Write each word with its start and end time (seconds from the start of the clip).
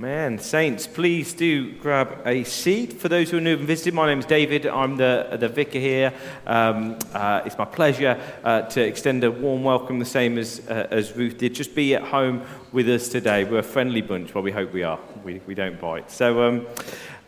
Man, 0.00 0.38
saints, 0.38 0.86
please 0.86 1.34
do 1.34 1.72
grab 1.72 2.22
a 2.24 2.42
seat. 2.44 2.94
For 2.94 3.10
those 3.10 3.30
who 3.30 3.36
are 3.36 3.40
new 3.42 3.58
and 3.58 3.66
visited, 3.66 3.92
my 3.92 4.06
name 4.06 4.20
is 4.20 4.24
David. 4.24 4.64
I'm 4.64 4.96
the, 4.96 5.36
the 5.38 5.50
vicar 5.50 5.78
here. 5.78 6.14
Um, 6.46 6.98
uh, 7.12 7.42
it's 7.44 7.58
my 7.58 7.66
pleasure 7.66 8.18
uh, 8.42 8.62
to 8.62 8.80
extend 8.80 9.24
a 9.24 9.30
warm 9.30 9.62
welcome, 9.62 9.98
the 9.98 10.06
same 10.06 10.38
as, 10.38 10.66
uh, 10.70 10.88
as 10.90 11.14
Ruth 11.14 11.36
did. 11.36 11.54
Just 11.54 11.74
be 11.74 11.94
at 11.94 12.02
home 12.02 12.46
with 12.72 12.88
us 12.88 13.10
today. 13.10 13.44
We're 13.44 13.58
a 13.58 13.62
friendly 13.62 14.00
bunch. 14.00 14.34
Well, 14.34 14.42
we 14.42 14.52
hope 14.52 14.72
we 14.72 14.84
are. 14.84 14.98
We, 15.22 15.42
we 15.46 15.54
don't 15.54 15.78
bite. 15.78 16.10
So, 16.10 16.44
um, 16.44 16.66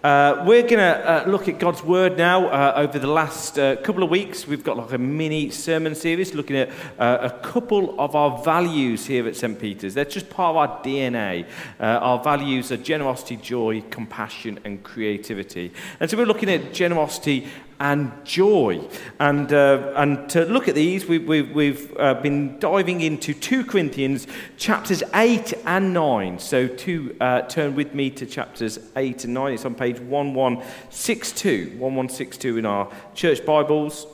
uh, 0.02 0.42
we're 0.44 0.62
going 0.62 0.78
to 0.78 1.24
uh, 1.24 1.24
look 1.28 1.46
at 1.46 1.60
God's 1.60 1.84
Word 1.84 2.18
now. 2.18 2.48
Uh, 2.48 2.72
over 2.74 2.98
the 2.98 3.06
last 3.06 3.56
uh, 3.56 3.76
couple 3.76 4.02
of 4.02 4.10
weeks, 4.10 4.48
we've 4.48 4.64
got 4.64 4.76
like 4.76 4.90
a 4.90 4.98
mini 4.98 5.50
sermon 5.50 5.94
series 5.94 6.34
looking 6.34 6.56
at 6.56 6.70
uh, 6.98 7.18
a 7.22 7.30
couple 7.30 7.94
of 8.00 8.16
our 8.16 8.42
values 8.42 9.06
here 9.06 9.28
at 9.28 9.36
St. 9.36 9.56
Peter's. 9.60 9.94
They're 9.94 10.04
just 10.04 10.28
part 10.28 10.50
of 10.50 10.56
our 10.56 10.82
DNA. 10.82 11.46
Uh, 11.78 11.84
our 11.84 12.20
values 12.20 12.72
are 12.72 12.78
generosity, 12.78 13.36
joy, 13.36 13.80
compassion, 13.90 14.58
and 14.64 14.82
creativity. 14.82 15.72
And 16.00 16.10
so 16.10 16.16
we're 16.16 16.26
looking 16.26 16.50
at 16.50 16.72
generosity 16.72 17.46
and 17.82 18.12
joy. 18.24 18.80
And, 19.18 19.52
uh, 19.52 19.92
and 19.96 20.30
to 20.30 20.44
look 20.44 20.68
at 20.68 20.76
these, 20.76 21.04
we, 21.06 21.18
we, 21.18 21.42
we've 21.42 21.92
uh, 21.98 22.14
been 22.14 22.60
diving 22.60 23.00
into 23.00 23.34
2 23.34 23.64
Corinthians 23.64 24.28
chapters 24.56 25.02
8 25.12 25.52
and 25.66 25.92
9. 25.92 26.38
So 26.38 26.68
to, 26.68 27.16
uh, 27.20 27.42
turn 27.42 27.74
with 27.74 27.92
me 27.92 28.08
to 28.10 28.24
chapters 28.24 28.78
8 28.94 29.24
and 29.24 29.34
9. 29.34 29.54
It's 29.54 29.64
on 29.64 29.74
page 29.74 29.98
1162, 29.98 31.76
1162 31.78 32.58
in 32.58 32.66
our 32.66 32.88
church 33.16 33.44
Bibles. 33.44 34.06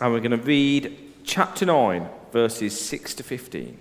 And 0.00 0.10
we're 0.10 0.20
going 0.20 0.30
to 0.30 0.38
read 0.38 0.96
chapter 1.24 1.66
9, 1.66 2.08
verses 2.32 2.80
6 2.80 3.14
to 3.16 3.22
15. 3.22 3.76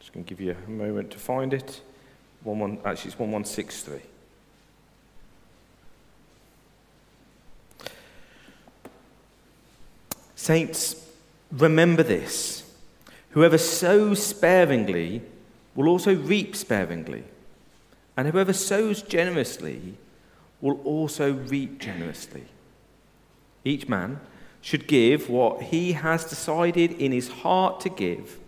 Just 0.00 0.12
going 0.12 0.24
to 0.24 0.28
give 0.28 0.40
you 0.40 0.56
a 0.66 0.70
moment 0.70 1.12
to 1.12 1.18
find 1.20 1.54
it. 1.54 1.80
One, 2.44 2.58
one, 2.58 2.72
actually, 2.84 3.10
it's 3.10 3.18
1163. 3.18 4.00
Saints, 10.36 11.08
remember 11.50 12.02
this. 12.02 12.70
Whoever 13.30 13.56
sows 13.56 14.22
sparingly 14.22 15.22
will 15.74 15.88
also 15.88 16.14
reap 16.14 16.54
sparingly. 16.54 17.24
And 18.16 18.28
whoever 18.28 18.52
sows 18.52 19.00
generously 19.02 19.94
will 20.60 20.80
also 20.84 21.32
reap 21.32 21.80
generously. 21.80 22.44
Each 23.64 23.88
man 23.88 24.20
should 24.60 24.86
give 24.86 25.30
what 25.30 25.62
he 25.62 25.92
has 25.92 26.24
decided 26.24 26.92
in 26.92 27.12
his 27.12 27.28
heart 27.28 27.80
to 27.80 27.88
give, 27.88 28.38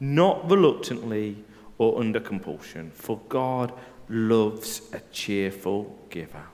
not 0.00 0.48
reluctantly 0.48 1.36
or 1.82 1.98
under 2.00 2.20
compulsion, 2.20 2.90
for 2.94 3.18
God 3.28 3.72
loves 4.08 4.82
a 4.92 5.00
cheerful 5.10 5.98
giver. 6.10 6.44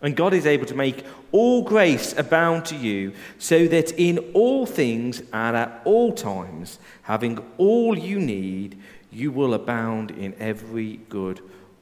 And 0.00 0.16
God 0.16 0.32
is 0.32 0.46
able 0.46 0.66
to 0.66 0.74
make 0.74 1.04
all 1.32 1.62
grace 1.62 2.16
abound 2.16 2.64
to 2.66 2.76
you, 2.76 3.12
so 3.38 3.66
that 3.66 3.92
in 3.92 4.18
all 4.32 4.64
things 4.64 5.20
and 5.32 5.56
at 5.56 5.82
all 5.84 6.12
times, 6.12 6.78
having 7.02 7.38
all 7.58 7.98
you 7.98 8.20
need, 8.20 8.78
you 9.10 9.32
will 9.32 9.54
abound 9.54 10.12
in 10.12 10.34
every 10.38 11.00
good 11.08 11.40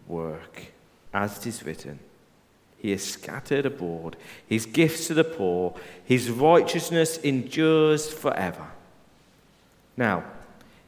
work. 0.08 0.66
As 1.12 1.38
it 1.38 1.46
is 1.46 1.64
written, 1.64 1.98
He 2.78 2.90
has 2.90 3.04
scattered 3.04 3.66
abroad 3.66 4.16
His 4.46 4.66
gifts 4.66 5.06
to 5.08 5.14
the 5.14 5.24
poor, 5.24 5.74
His 6.04 6.30
righteousness 6.30 7.18
endures 7.18 8.10
forever. 8.10 8.68
Now, 9.96 10.24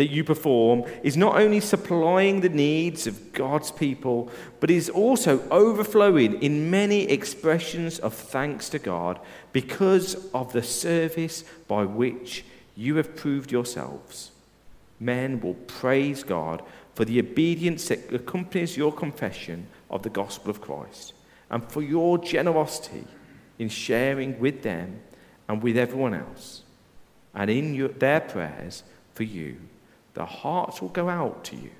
that 0.00 0.08
you 0.08 0.24
perform 0.24 0.82
is 1.02 1.14
not 1.14 1.36
only 1.36 1.60
supplying 1.60 2.40
the 2.40 2.48
needs 2.48 3.06
of 3.06 3.34
God's 3.34 3.70
people, 3.70 4.30
but 4.58 4.70
is 4.70 4.88
also 4.88 5.46
overflowing 5.50 6.42
in 6.42 6.70
many 6.70 7.02
expressions 7.02 7.98
of 7.98 8.14
thanks 8.14 8.70
to 8.70 8.78
God 8.78 9.20
because 9.52 10.14
of 10.32 10.54
the 10.54 10.62
service 10.62 11.44
by 11.68 11.84
which 11.84 12.46
you 12.74 12.96
have 12.96 13.14
proved 13.14 13.52
yourselves. 13.52 14.30
Men 14.98 15.38
will 15.42 15.52
praise 15.52 16.22
God 16.22 16.62
for 16.94 17.04
the 17.04 17.18
obedience 17.18 17.88
that 17.88 18.10
accompanies 18.10 18.78
your 18.78 18.94
confession 18.94 19.66
of 19.90 20.02
the 20.02 20.08
gospel 20.08 20.50
of 20.50 20.62
Christ 20.62 21.12
and 21.50 21.62
for 21.70 21.82
your 21.82 22.16
generosity 22.16 23.04
in 23.58 23.68
sharing 23.68 24.40
with 24.40 24.62
them 24.62 25.00
and 25.46 25.62
with 25.62 25.76
everyone 25.76 26.14
else 26.14 26.62
and 27.34 27.50
in 27.50 27.74
your, 27.74 27.88
their 27.88 28.20
prayers 28.20 28.82
for 29.12 29.24
you 29.24 29.58
the 30.14 30.26
hearts 30.26 30.80
will 30.80 30.88
go 30.88 31.08
out 31.08 31.44
to 31.44 31.56
you 31.56 31.70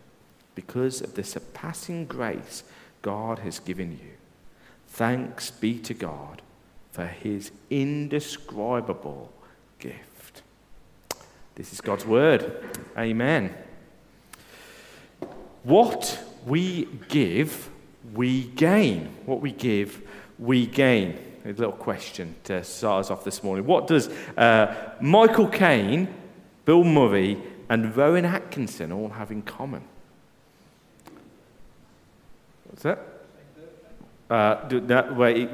because 0.55 1.01
of 1.01 1.15
the 1.15 1.25
surpassing 1.25 2.07
grace 2.07 2.65
God 3.03 3.41
has 3.41 3.59
given 3.59 3.93
you. 3.93 4.13
Thanks 4.89 5.51
be 5.51 5.79
to 5.81 5.95
God 5.95 6.43
for 6.93 7.07
his 7.07 7.51
indescribable 7.71 9.33
gift. 9.79 10.43
This 11.55 11.73
is 11.73 11.81
God's 11.81 12.05
word. 12.05 12.65
Amen. 12.97 13.55
What 15.63 16.23
we 16.47 16.89
give, 17.09 17.71
we 18.15 18.45
gain. 18.45 19.15
What 19.27 19.41
we 19.41 19.53
give, 19.53 20.07
we 20.39 20.67
gain. 20.67 21.19
A 21.45 21.49
little 21.49 21.73
question 21.73 22.35
to 22.45 22.65
start 22.65 23.07
us 23.07 23.11
off 23.11 23.25
this 23.25 23.43
morning. 23.43 23.67
What 23.67 23.87
does 23.87 24.09
uh, 24.37 24.95
Michael 25.01 25.49
Caine, 25.49 26.09
Bill 26.65 26.85
Murray, 26.85 27.39
and 27.71 27.97
Rowan 27.97 28.27
Atkinson 28.27 28.93
all 28.93 29.09
have 29.09 29.31
in 29.31 29.41
common? 29.43 29.83
What's 32.69 32.83
that? 32.83 32.99
Uh, 34.29 34.69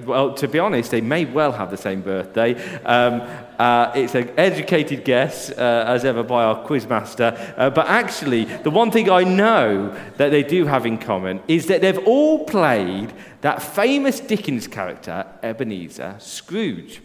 well, 0.04 0.34
to 0.34 0.48
be 0.48 0.58
honest, 0.58 0.90
they 0.90 1.00
may 1.00 1.24
well 1.24 1.52
have 1.52 1.70
the 1.70 1.78
same 1.78 2.02
birthday. 2.02 2.54
Um, 2.82 3.22
uh, 3.58 3.90
it's 3.94 4.14
an 4.14 4.30
educated 4.36 5.02
guess, 5.02 5.50
uh, 5.50 5.84
as 5.86 6.04
ever, 6.04 6.22
by 6.22 6.44
our 6.44 6.62
quizmaster. 6.66 7.54
Uh, 7.56 7.70
but 7.70 7.86
actually, 7.86 8.44
the 8.44 8.70
one 8.70 8.90
thing 8.90 9.10
I 9.10 9.24
know 9.24 9.96
that 10.18 10.28
they 10.28 10.42
do 10.42 10.66
have 10.66 10.84
in 10.84 10.98
common 10.98 11.42
is 11.48 11.66
that 11.66 11.80
they've 11.80 12.06
all 12.06 12.44
played 12.44 13.14
that 13.40 13.62
famous 13.62 14.20
Dickens 14.20 14.66
character, 14.68 15.24
Ebenezer 15.42 16.16
Scrooge. 16.18 17.00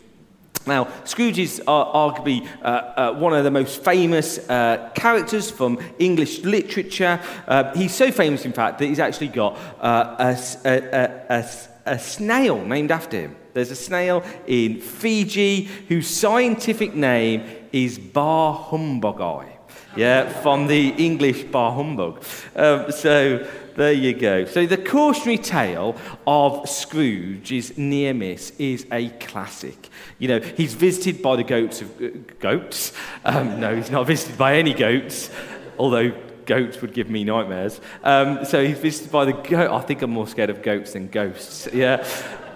Now, 0.65 0.87
Scrooge 1.05 1.39
is 1.39 1.61
arguably 1.67 2.47
uh, 2.61 2.65
uh, 2.65 3.13
one 3.13 3.33
of 3.33 3.43
the 3.43 3.51
most 3.51 3.83
famous 3.83 4.37
uh, 4.49 4.91
characters 4.93 5.49
from 5.49 5.79
English 5.97 6.43
literature. 6.43 7.19
Uh, 7.47 7.73
he's 7.73 7.95
so 7.95 8.11
famous, 8.11 8.45
in 8.45 8.53
fact, 8.53 8.79
that 8.79 8.85
he's 8.85 8.99
actually 8.99 9.29
got 9.29 9.57
uh, 9.79 10.15
a, 10.19 10.69
a, 10.69 11.23
a, 11.29 11.45
a, 11.85 11.99
snail 11.99 12.63
named 12.63 12.91
after 12.91 13.19
him. 13.19 13.35
There's 13.53 13.71
a 13.71 13.75
snail 13.75 14.23
in 14.47 14.79
Fiji 14.79 15.63
whose 15.87 16.07
scientific 16.07 16.95
name 16.95 17.43
is 17.71 17.97
Ba 17.97 18.55
humbugi. 18.69 19.51
Yeah, 19.95 20.29
from 20.41 20.67
the 20.67 20.89
English 20.89 21.43
Bah 21.51 21.73
Humbug. 21.73 22.23
Um, 22.55 22.91
so 22.91 23.45
there 23.75 23.93
you 23.93 24.13
go. 24.13 24.45
So 24.45 24.65
the 24.65 24.77
cautionary 24.77 25.37
tale 25.37 25.95
of 26.25 26.67
Scrooge's 26.67 27.77
near 27.77 28.13
miss 28.13 28.51
is 28.57 28.85
a 28.91 29.09
classic. 29.09 29.89
You 30.19 30.27
know, 30.27 30.39
he's 30.39 30.73
visited 30.73 31.21
by 31.21 31.35
the 31.35 31.43
goats 31.43 31.81
of 31.81 32.01
uh, 32.01 32.09
goats. 32.39 32.93
Um, 33.25 33.59
no, 33.59 33.75
he's 33.75 33.91
not 33.91 34.07
visited 34.07 34.37
by 34.37 34.57
any 34.57 34.73
goats, 34.73 35.29
although 35.77 36.11
goats 36.45 36.81
would 36.81 36.93
give 36.93 37.09
me 37.09 37.23
nightmares. 37.23 37.79
Um, 38.03 38.45
so 38.45 38.63
he's 38.63 38.79
visited 38.79 39.11
by 39.11 39.25
the 39.25 39.33
goat. 39.33 39.71
I 39.71 39.81
think 39.81 40.01
I'm 40.01 40.11
more 40.11 40.27
scared 40.27 40.49
of 40.49 40.61
goats 40.61 40.93
than 40.93 41.07
ghosts. 41.07 41.67
Yeah. 41.73 42.05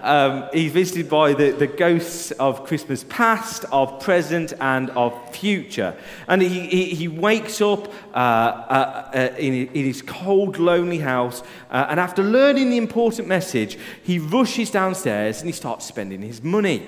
Um, 0.06 0.48
he's 0.52 0.70
visited 0.70 1.10
by 1.10 1.34
the, 1.34 1.50
the 1.50 1.66
ghosts 1.66 2.30
of 2.30 2.64
Christmas 2.64 3.02
past, 3.08 3.64
of 3.72 4.00
present, 4.00 4.52
and 4.60 4.90
of 4.90 5.34
future. 5.34 5.96
And 6.28 6.40
he, 6.40 6.48
he, 6.48 6.84
he 6.94 7.08
wakes 7.08 7.60
up 7.60 7.92
uh, 8.14 8.16
uh, 8.16 9.10
uh, 9.12 9.34
in, 9.36 9.66
in, 9.66 9.84
his 9.84 10.02
cold, 10.02 10.58
lonely 10.58 10.98
house, 11.00 11.42
uh, 11.72 11.86
and 11.88 11.98
after 11.98 12.22
learning 12.22 12.70
the 12.70 12.76
important 12.76 13.26
message, 13.26 13.78
he 14.04 14.20
rushes 14.20 14.70
downstairs 14.70 15.40
and 15.40 15.48
he 15.48 15.52
starts 15.52 15.84
spending 15.84 16.22
his 16.22 16.40
money. 16.40 16.86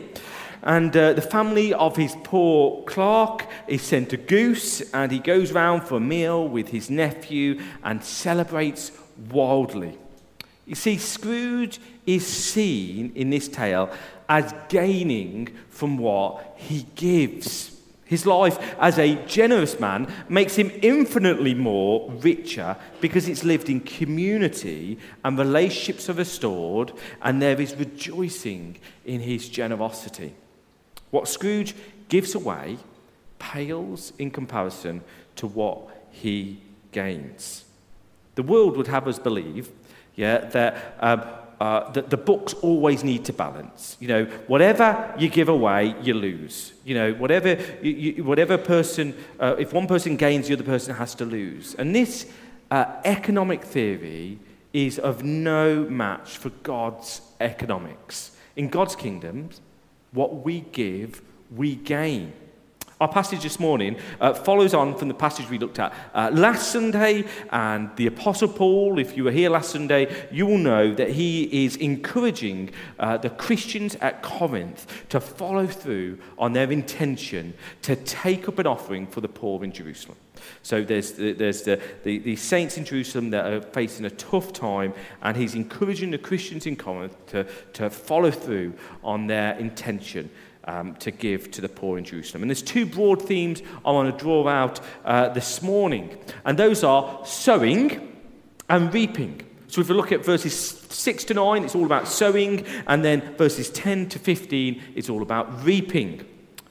And 0.63 0.97
uh, 0.97 1.15
the 1.15 1.21
family 1.21 1.75
of 1.75 1.97
his 1.97 2.15
poor 2.23 2.85
clerk 2.85 3.49
is 3.67 3.83
sent 3.83 4.13
a 4.13 4.17
goose, 4.17 4.81
and 4.93 5.11
he 5.11 5.19
goes 5.19 5.51
round 5.51 5.83
for 5.83 5.97
a 5.97 6.01
meal 6.01 6.47
with 6.47 6.69
his 6.69 6.89
nephew 6.89 7.61
and 7.83 8.05
celebrates 8.05 8.93
wildly. 9.29 9.99
You 10.69 10.75
see, 10.75 10.99
Scrooge 10.99 11.81
is 12.07 12.27
seen 12.27 13.13
in 13.15 13.31
this 13.31 13.49
tale 13.49 13.91
as 14.29 14.55
gaining 14.69 15.49
from 15.71 15.97
what 15.97 16.57
he 16.57 16.87
gives. 16.95 17.75
His 18.05 18.27
life 18.27 18.59
as 18.79 18.99
a 18.99 19.15
generous 19.27 19.81
man 19.81 20.13
makes 20.29 20.57
him 20.57 20.71
infinitely 20.83 21.55
more 21.55 22.11
richer 22.11 22.77
because 23.01 23.29
it's 23.29 23.45
lived 23.45 23.71
in 23.71 23.81
community 23.81 24.99
and 25.25 25.39
relationships 25.39 26.11
are 26.11 26.15
restored, 26.15 26.93
and 27.23 27.41
there 27.41 27.59
is 27.59 27.75
rejoicing 27.75 28.77
in 29.07 29.21
his 29.21 29.49
generosity. 29.49 30.35
What 31.11 31.29
Scrooge 31.29 31.75
gives 32.11 32.35
away 32.35 32.77
pales 33.39 34.13
in 34.19 34.31
comparison 34.31 35.03
to 35.37 35.47
what 35.47 35.89
he 36.11 36.61
gains. 36.93 37.65
The 38.35 38.43
world 38.43 38.77
would 38.77 38.87
have 38.87 39.09
us 39.09 39.19
believe 39.19 39.71
yeah, 40.19 40.39
that, 40.39 40.97
um, 40.99 41.23
uh, 41.61 41.91
that 41.93 42.11
the 42.11 42.17
books 42.17 42.53
always 42.55 43.05
need 43.05 43.25
to 43.27 43.33
balance. 43.33 43.97
You 44.01 44.09
know, 44.09 44.25
whatever 44.49 45.15
you 45.17 45.29
give 45.29 45.49
away, 45.49 45.95
you 46.03 46.15
lose. 46.15 46.73
You 46.85 46.95
know, 46.97 47.13
whatever, 47.13 47.57
you, 47.81 47.93
you, 47.93 48.25
whatever 48.25 48.59
person, 48.59 49.15
uh, 49.39 49.55
if 49.61 49.73
one 49.73 49.87
person 49.87 50.17
gains, 50.17 50.49
the 50.49 50.55
other 50.55 50.65
person 50.65 50.97
has 50.97 51.15
to 51.15 51.25
lose. 51.25 51.77
And 51.77 51.95
this 51.95 52.27
uh, 52.73 52.97
economic 53.05 53.63
theory 53.63 54.41
is 54.73 54.99
of 54.99 55.23
no 55.23 55.85
match 55.85 56.37
for 56.37 56.51
God's 56.65 57.21
economics. 57.41 58.33
In 58.57 58.69
God's 58.71 58.97
kingdom, 58.97 59.51
what 60.11 60.45
we 60.45 60.63
give, 60.73 61.23
we 61.55 61.77
gain. 61.77 62.33
Our 63.01 63.07
passage 63.07 63.45
this 63.45 63.61
morning 63.61 63.97
uh, 64.21 64.35
follows 64.35 64.75
on 64.75 64.97
from 64.97 65.07
the 65.07 65.15
passage 65.15 65.49
we 65.49 65.59
looked 65.59 65.79
at 65.79 65.95
uh, 66.15 66.33
last 66.35 66.73
Sunday, 66.73 67.25
and 67.51 67.95
the 67.95 68.09
Apostle 68.09 68.49
Paul, 68.49 68.99
if 68.99 69.17
you 69.17 69.23
were 69.23 69.31
here 69.31 69.51
last 69.51 69.71
Sunday, 69.71 70.27
you 70.33 70.47
will 70.47 70.59
know 70.59 70.93
that 70.93 71.11
he 71.11 71.65
is 71.65 71.77
encouraging 71.77 72.71
uh, 72.99 73.17
the 73.17 73.31
Christians 73.31 73.95
at 74.01 74.25
Corinth 74.25 75.05
to 75.11 75.21
follow 75.21 75.69
through 75.69 76.19
on 76.39 76.55
their 76.55 76.73
intention 76.73 77.55
to 77.83 77.95
take 77.95 78.49
up 78.49 78.59
an 78.59 78.67
offering 78.67 79.07
for 79.07 79.21
the 79.21 79.29
poor 79.29 79.63
in 79.63 79.71
Jerusalem. 79.71 80.17
So 80.63 80.83
there's, 80.83 81.13
the, 81.13 81.35
there's 81.35 81.63
the, 81.63 81.81
the, 82.03 82.19
the, 82.19 82.35
saints 82.35 82.79
in 82.79 82.85
Jerusalem 82.85 83.31
that 83.31 83.47
are 83.47 83.61
facing 83.61 84.07
a 84.07 84.11
tough 84.11 84.53
time, 84.53 84.93
and 85.23 85.37
he's 85.37 85.55
encouraging 85.55 86.11
the 86.11 86.19
Christians 86.19 86.67
in 86.67 86.75
Corinth 86.75 87.15
to, 87.27 87.45
to 87.75 87.91
follow 87.91 88.33
through 88.33 88.75
on 89.05 89.29
their 89.29 89.57
intention 89.57 90.31
um, 90.69 90.95
to 90.97 91.11
give 91.11 91.51
to 91.53 91.61
the 91.61 91.69
poor 91.69 91.99
in 91.99 92.05
Jerusalem. 92.05 92.43
And 92.43 92.51
there's 92.51 92.63
two 92.63 92.87
broad 92.87 93.23
themes 93.23 93.63
I 93.85 93.91
want 93.91 94.17
to 94.17 94.23
draw 94.23 94.47
out 94.47 94.81
uh, 95.05 95.31
this 95.31 95.63
morning, 95.63 96.17
and 96.45 96.59
those 96.59 96.85
are 96.85 97.21
sowing 97.25 98.17
and 98.69 98.93
reaping. 98.93 99.43
So 99.67 99.81
if 99.81 99.89
we 99.89 99.95
look 99.95 100.13
at 100.13 100.25
verses 100.25 100.55
6 100.55 101.25
to 101.25 101.35
9, 101.35 101.65
it's 101.65 101.75
all 101.75 101.87
about 101.87 102.07
sowing, 102.07 102.67
and 102.87 103.03
then 103.05 103.35
verses 103.37 103.71
10 103.71 104.11
to 104.11 104.19
15, 104.19 104.83
it's 104.95 105.09
all 105.09 105.23
about 105.23 105.65
reaping. 105.65 106.25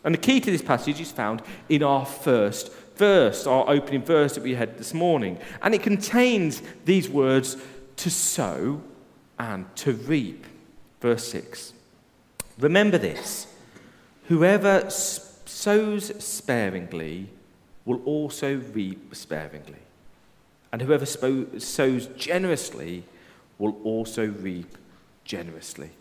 And 0.04 0.14
the 0.14 0.20
key 0.20 0.40
to 0.40 0.52
this 0.52 0.62
passage 0.62 1.02
is 1.02 1.12
found 1.12 1.42
in 1.68 1.82
our 1.82 2.06
first 2.06 2.72
verse, 2.96 3.46
our 3.48 3.68
opening 3.68 4.04
verse 4.04 4.36
that 4.36 4.44
we 4.44 4.56
had 4.56 4.78
this 4.78 4.94
morning. 4.94 5.40
And 5.62 5.74
it 5.74 5.82
contains 5.84 6.62
these 6.86 7.10
words 7.10 7.58
to 7.98 8.10
sow 8.10 8.82
and 9.40 9.76
to 9.78 9.94
reap. 9.94 10.46
Verse 11.02 11.28
6. 11.28 11.74
Remember 12.60 12.98
this 12.98 13.47
Whoever 14.28 14.90
sows 14.90 16.24
sparingly 16.24 17.30
will 17.86 18.02
also 18.04 18.58
reap 18.58 19.16
sparingly. 19.16 19.80
And 20.72 20.82
whoever 20.82 21.06
sows 21.06 22.08
generously 22.18 23.04
will 23.58 23.78
also 23.84 24.28
reap 24.28 24.78
generously. 25.24 25.92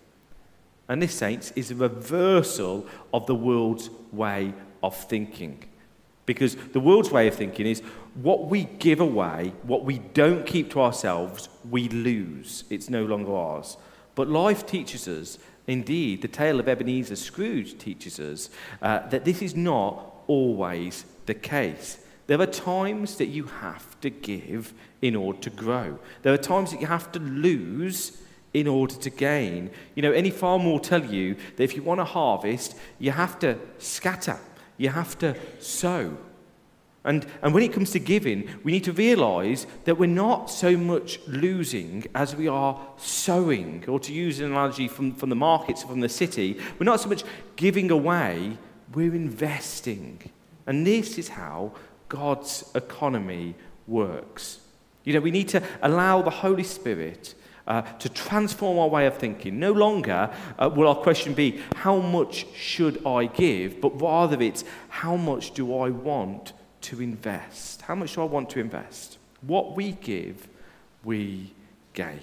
And 0.89 1.01
this, 1.01 1.15
saints, 1.15 1.53
is 1.55 1.71
a 1.71 1.77
reversal 1.77 2.87
of 3.15 3.27
the 3.27 3.35
world's 3.35 3.91
way 4.13 4.55
of 4.83 4.97
thinking. 4.97 5.65
Because 6.27 6.57
the 6.57 6.81
world's 6.81 7.13
way 7.13 7.29
of 7.29 7.35
thinking 7.35 7.67
is 7.67 7.81
what 8.15 8.47
we 8.47 8.65
give 8.65 8.99
away, 8.99 9.53
what 9.63 9.85
we 9.85 9.99
don't 9.99 10.45
keep 10.45 10.71
to 10.73 10.81
ourselves, 10.81 11.49
we 11.71 11.89
lose. 11.89 12.65
It's 12.71 12.91
no 12.91 13.05
longer 13.05 13.35
ours. 13.35 13.77
But 14.17 14.29
life 14.29 14.67
teaches 14.67 15.07
us 15.07 15.39
Indeed, 15.67 16.23
the 16.23 16.29
tale 16.29 16.61
of 16.61 16.69
Ebenezer 16.69 17.17
Scrooge 17.17 17.79
teaches 17.79 18.21
us 18.21 18.51
uh, 18.81 19.07
that 19.09 19.25
this 19.25 19.43
is 19.43 19.55
not 19.57 20.15
always 20.27 21.05
the 21.27 21.35
case. 21.35 21.99
There 22.27 22.41
are 22.41 22.47
times 22.47 23.17
that 23.19 23.27
you 23.27 23.45
have 23.45 24.01
to 24.01 24.11
give 24.11 24.75
in 25.03 25.15
order 25.15 25.39
to 25.41 25.51
grow. 25.51 25.99
There 26.23 26.33
are 26.33 26.39
times 26.39 26.73
that 26.73 26.81
you 26.81 26.87
have 26.87 27.13
to 27.13 27.19
lose 27.19 28.19
in 28.53 28.67
order 28.67 28.95
to 28.95 29.11
gain. 29.11 29.71
You 29.95 30.03
know, 30.03 30.13
any 30.13 30.31
farmer 30.31 30.71
will 30.71 30.81
tell 30.81 31.05
you 31.05 31.37
that 31.57 31.63
if 31.63 31.77
you 31.77 31.83
want 31.83 32.01
to 32.01 32.05
harvest, 32.05 32.77
you 32.99 33.11
have 33.11 33.39
to 33.41 33.59
scatter, 33.79 34.39
you 34.77 34.89
have 34.89 35.19
to 35.19 35.37
sow. 35.61 36.17
And, 37.07 37.25
and 37.41 37.55
when 37.55 37.63
it 37.63 37.73
comes 37.73 37.93
to 37.93 38.01
giving, 38.01 38.49
we 38.65 38.73
need 38.73 38.85
to 38.85 38.93
realize 38.93 39.69
that 39.85 39.97
we're 39.97 40.07
not 40.07 40.51
so 40.51 40.77
much 40.77 41.21
losing 41.29 42.05
as 42.17 42.35
we 42.35 42.49
are 42.49 42.79
sowing. 42.97 43.85
Or 43.87 44.01
to 44.01 44.13
use 44.13 44.41
an 44.41 44.47
analogy 44.47 44.89
from, 44.89 45.15
from 45.15 45.31
the 45.31 45.37
markets, 45.37 45.85
from 45.85 46.01
the 46.01 46.09
city, 46.09 46.61
we're 46.79 46.85
not 46.85 47.01
so 47.01 47.09
much 47.09 47.23
giving 47.55 47.93
away, 47.93 48.59
we're 48.93 49.15
investing. 49.15 50.19
And 50.67 50.85
this 50.85 51.17
is 51.17 51.29
how 51.29 51.73
God's 52.09 52.69
economy 52.75 53.55
works. 53.87 54.59
You 55.05 55.13
know, 55.13 55.21
we 55.21 55.31
need 55.31 55.49
to 55.51 55.63
allow 55.83 56.23
the 56.23 56.31
Holy 56.31 56.65
Spirit 56.65 57.37
uh, 57.69 57.83
to 57.83 58.09
transform 58.09 58.81
our 58.81 58.89
way 58.89 59.07
of 59.07 59.17
thinking. 59.17 59.61
No 59.61 59.71
longer 59.71 60.29
uh, 60.59 60.71
will 60.75 60.89
our 60.89 60.97
question 60.97 61.35
be, 61.35 61.61
how 61.77 61.99
much 61.99 62.47
should 62.53 63.07
I 63.07 63.27
give? 63.27 63.81
But 63.81 64.01
rather 64.01 64.43
it's, 64.43 64.65
how 64.89 65.15
much 65.15 65.55
do 65.55 65.79
I 65.79 65.91
want 65.91 66.53
to 66.87 67.03
invest. 67.03 67.83
How 67.83 67.95
much 67.95 68.15
do 68.15 68.23
I 68.23 68.25
want 68.25 68.51
to 68.51 68.61
invest? 68.61 69.19
What 69.41 69.77
we 69.77 69.93
give, 69.93 70.49
we 71.05 71.53
gain. 71.95 72.21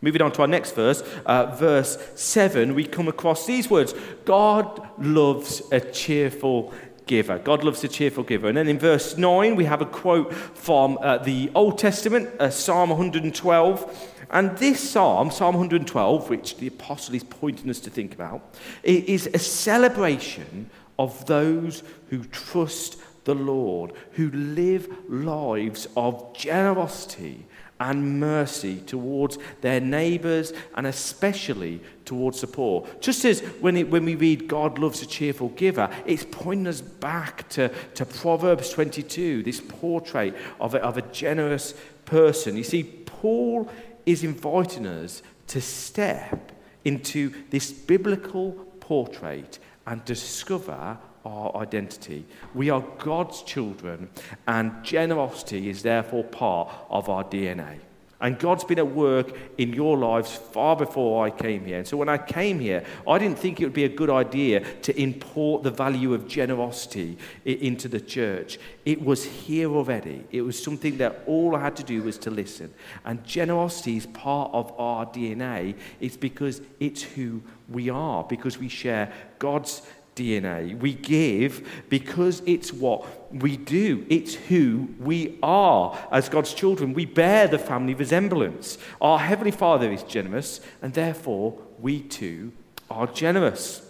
Moving 0.00 0.22
on 0.22 0.32
to 0.32 0.42
our 0.42 0.48
next 0.48 0.74
verse, 0.74 1.02
uh, 1.26 1.54
verse 1.56 1.98
7, 2.14 2.74
we 2.74 2.84
come 2.84 3.08
across 3.08 3.46
these 3.46 3.68
words 3.68 3.94
God 4.24 4.88
loves 4.98 5.60
a 5.72 5.80
cheerful 5.80 6.72
giver. 7.06 7.38
God 7.38 7.64
loves 7.64 7.82
a 7.84 7.88
cheerful 7.88 8.22
giver. 8.22 8.48
And 8.48 8.56
then 8.56 8.68
in 8.68 8.78
verse 8.78 9.18
9, 9.18 9.56
we 9.56 9.64
have 9.64 9.82
a 9.82 9.86
quote 9.86 10.32
from 10.32 10.98
uh, 11.02 11.18
the 11.18 11.50
Old 11.54 11.78
Testament, 11.78 12.28
uh, 12.40 12.48
Psalm 12.48 12.90
112. 12.90 14.14
And 14.30 14.56
this 14.58 14.90
psalm, 14.90 15.30
Psalm 15.30 15.54
112, 15.56 16.30
which 16.30 16.58
the 16.58 16.68
apostle 16.68 17.14
is 17.14 17.24
pointing 17.24 17.68
us 17.68 17.80
to 17.80 17.90
think 17.90 18.14
about, 18.14 18.42
is 18.82 19.26
a 19.26 19.38
celebration 19.38 20.70
of 20.98 21.26
those 21.26 21.82
who 22.10 22.24
trust 22.24 22.98
the 23.28 23.34
Lord, 23.34 23.92
who 24.12 24.30
live 24.30 24.88
lives 25.06 25.86
of 25.98 26.34
generosity 26.34 27.44
and 27.78 28.18
mercy 28.18 28.80
towards 28.80 29.36
their 29.60 29.80
neighbours 29.80 30.54
and 30.74 30.86
especially 30.86 31.82
towards 32.06 32.40
the 32.40 32.46
poor. 32.46 32.88
Just 33.00 33.26
as 33.26 33.40
when, 33.60 33.76
it, 33.76 33.90
when 33.90 34.06
we 34.06 34.14
read 34.14 34.48
God 34.48 34.78
loves 34.78 35.02
a 35.02 35.06
cheerful 35.06 35.50
giver, 35.50 35.90
it's 36.06 36.24
pointing 36.30 36.68
us 36.68 36.80
back 36.80 37.46
to, 37.50 37.68
to 37.96 38.06
Proverbs 38.06 38.70
22, 38.70 39.42
this 39.42 39.60
portrait 39.60 40.34
of 40.58 40.74
a, 40.74 40.82
of 40.82 40.96
a 40.96 41.02
generous 41.02 41.74
person. 42.06 42.56
You 42.56 42.64
see, 42.64 42.82
Paul 42.82 43.70
is 44.06 44.24
inviting 44.24 44.86
us 44.86 45.22
to 45.48 45.60
step 45.60 46.50
into 46.82 47.34
this 47.50 47.72
biblical 47.72 48.52
portrait 48.80 49.58
and 49.86 50.02
discover 50.06 50.98
our 51.24 51.56
identity. 51.56 52.24
We 52.54 52.70
are 52.70 52.84
God's 52.98 53.42
children, 53.42 54.10
and 54.46 54.84
generosity 54.84 55.68
is 55.68 55.82
therefore 55.82 56.24
part 56.24 56.70
of 56.90 57.08
our 57.08 57.24
DNA. 57.24 57.78
And 58.20 58.36
God's 58.36 58.64
been 58.64 58.80
at 58.80 58.94
work 58.94 59.32
in 59.58 59.72
your 59.72 59.96
lives 59.96 60.34
far 60.34 60.74
before 60.74 61.24
I 61.24 61.30
came 61.30 61.64
here. 61.64 61.78
And 61.78 61.86
so 61.86 61.96
when 61.96 62.08
I 62.08 62.18
came 62.18 62.58
here, 62.58 62.84
I 63.06 63.16
didn't 63.16 63.38
think 63.38 63.60
it 63.60 63.64
would 63.64 63.72
be 63.72 63.84
a 63.84 63.88
good 63.88 64.10
idea 64.10 64.60
to 64.82 65.00
import 65.00 65.62
the 65.62 65.70
value 65.70 66.14
of 66.14 66.26
generosity 66.26 67.16
into 67.44 67.86
the 67.86 68.00
church. 68.00 68.58
It 68.84 69.00
was 69.04 69.24
here 69.24 69.70
already. 69.70 70.24
It 70.32 70.42
was 70.42 70.60
something 70.60 70.98
that 70.98 71.22
all 71.26 71.54
I 71.54 71.60
had 71.60 71.76
to 71.76 71.84
do 71.84 72.02
was 72.02 72.18
to 72.18 72.30
listen. 72.30 72.74
And 73.04 73.22
generosity 73.22 73.96
is 73.96 74.06
part 74.06 74.50
of 74.52 74.72
our 74.80 75.06
DNA. 75.06 75.76
It's 76.00 76.16
because 76.16 76.60
it's 76.80 77.02
who 77.02 77.40
we 77.68 77.88
are, 77.88 78.24
because 78.24 78.58
we 78.58 78.68
share 78.68 79.12
God's 79.38 79.82
DNA. 80.18 80.78
We 80.78 80.94
give 80.94 81.68
because 81.88 82.42
it's 82.46 82.72
what 82.72 83.32
we 83.32 83.56
do, 83.56 84.04
it's 84.08 84.34
who 84.34 84.88
we 84.98 85.38
are 85.42 85.96
as 86.10 86.28
God's 86.28 86.52
children. 86.52 86.94
We 86.94 87.04
bear 87.04 87.46
the 87.46 87.58
family 87.58 87.94
resemblance. 87.94 88.78
Our 89.00 89.18
Heavenly 89.18 89.50
Father 89.50 89.90
is 89.92 90.02
generous, 90.02 90.60
and 90.82 90.92
therefore 90.92 91.58
we 91.78 92.00
too 92.00 92.52
are 92.90 93.06
generous. 93.06 93.82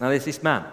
Now, 0.00 0.08
there's 0.08 0.24
this 0.24 0.42
man 0.42 0.64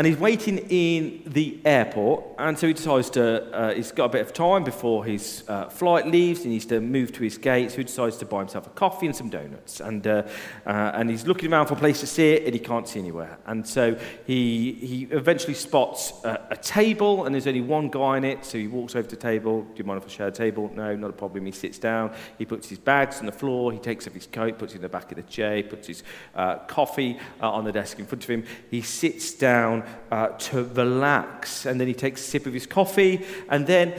and 0.00 0.06
he's 0.06 0.16
waiting 0.16 0.56
in 0.70 1.20
the 1.26 1.60
airport, 1.62 2.24
and 2.38 2.58
so 2.58 2.66
he 2.66 2.72
decides 2.72 3.10
to, 3.10 3.54
uh, 3.54 3.74
he's 3.74 3.92
got 3.92 4.06
a 4.06 4.08
bit 4.08 4.22
of 4.22 4.32
time 4.32 4.64
before 4.64 5.04
his 5.04 5.44
uh, 5.46 5.68
flight 5.68 6.06
leaves, 6.06 6.42
he 6.42 6.48
needs 6.48 6.64
to 6.64 6.80
move 6.80 7.12
to 7.12 7.22
his 7.22 7.36
gate, 7.36 7.70
so 7.70 7.76
he 7.76 7.84
decides 7.84 8.16
to 8.16 8.24
buy 8.24 8.38
himself 8.38 8.66
a 8.66 8.70
coffee 8.70 9.04
and 9.04 9.14
some 9.14 9.28
donuts. 9.28 9.78
And, 9.78 10.06
uh, 10.06 10.22
uh, 10.64 10.92
and 10.94 11.10
he's 11.10 11.26
looking 11.26 11.52
around 11.52 11.66
for 11.66 11.74
a 11.74 11.76
place 11.76 12.00
to 12.00 12.06
sit, 12.06 12.44
and 12.44 12.54
he 12.54 12.58
can't 12.58 12.88
see 12.88 12.98
anywhere. 12.98 13.36
And 13.44 13.68
so 13.68 13.94
he, 14.26 14.72
he 14.72 15.02
eventually 15.10 15.52
spots 15.52 16.14
a, 16.24 16.46
a 16.52 16.56
table, 16.56 17.26
and 17.26 17.34
there's 17.34 17.46
only 17.46 17.60
one 17.60 17.90
guy 17.90 18.16
in 18.16 18.24
it, 18.24 18.46
so 18.46 18.56
he 18.56 18.68
walks 18.68 18.96
over 18.96 19.06
to 19.06 19.16
the 19.16 19.20
table. 19.20 19.64
Do 19.64 19.72
you 19.76 19.84
mind 19.84 20.00
if 20.02 20.08
I 20.08 20.10
share 20.10 20.28
a 20.28 20.32
table? 20.32 20.70
No, 20.74 20.96
not 20.96 21.10
a 21.10 21.12
problem. 21.12 21.44
He 21.44 21.52
sits 21.52 21.78
down, 21.78 22.14
he 22.38 22.46
puts 22.46 22.70
his 22.70 22.78
bags 22.78 23.20
on 23.20 23.26
the 23.26 23.32
floor, 23.32 23.70
he 23.70 23.78
takes 23.78 24.06
off 24.06 24.14
his 24.14 24.26
coat, 24.26 24.58
puts 24.58 24.72
it 24.72 24.76
in 24.76 24.82
the 24.82 24.88
back 24.88 25.12
of 25.12 25.16
the 25.16 25.24
chair, 25.24 25.62
puts 25.62 25.88
his 25.88 26.04
uh, 26.34 26.56
coffee 26.60 27.18
uh, 27.42 27.50
on 27.50 27.64
the 27.64 27.72
desk 27.72 27.98
in 27.98 28.06
front 28.06 28.24
of 28.24 28.30
him. 28.30 28.44
He 28.70 28.80
sits 28.80 29.34
down 29.34 29.84
uh, 30.10 30.28
to 30.28 30.64
relax. 30.64 31.66
And 31.66 31.80
then 31.80 31.88
he 31.88 31.94
takes 31.94 32.20
a 32.20 32.24
sip 32.24 32.46
of 32.46 32.52
his 32.52 32.66
coffee, 32.66 33.24
and 33.48 33.66
then 33.66 33.94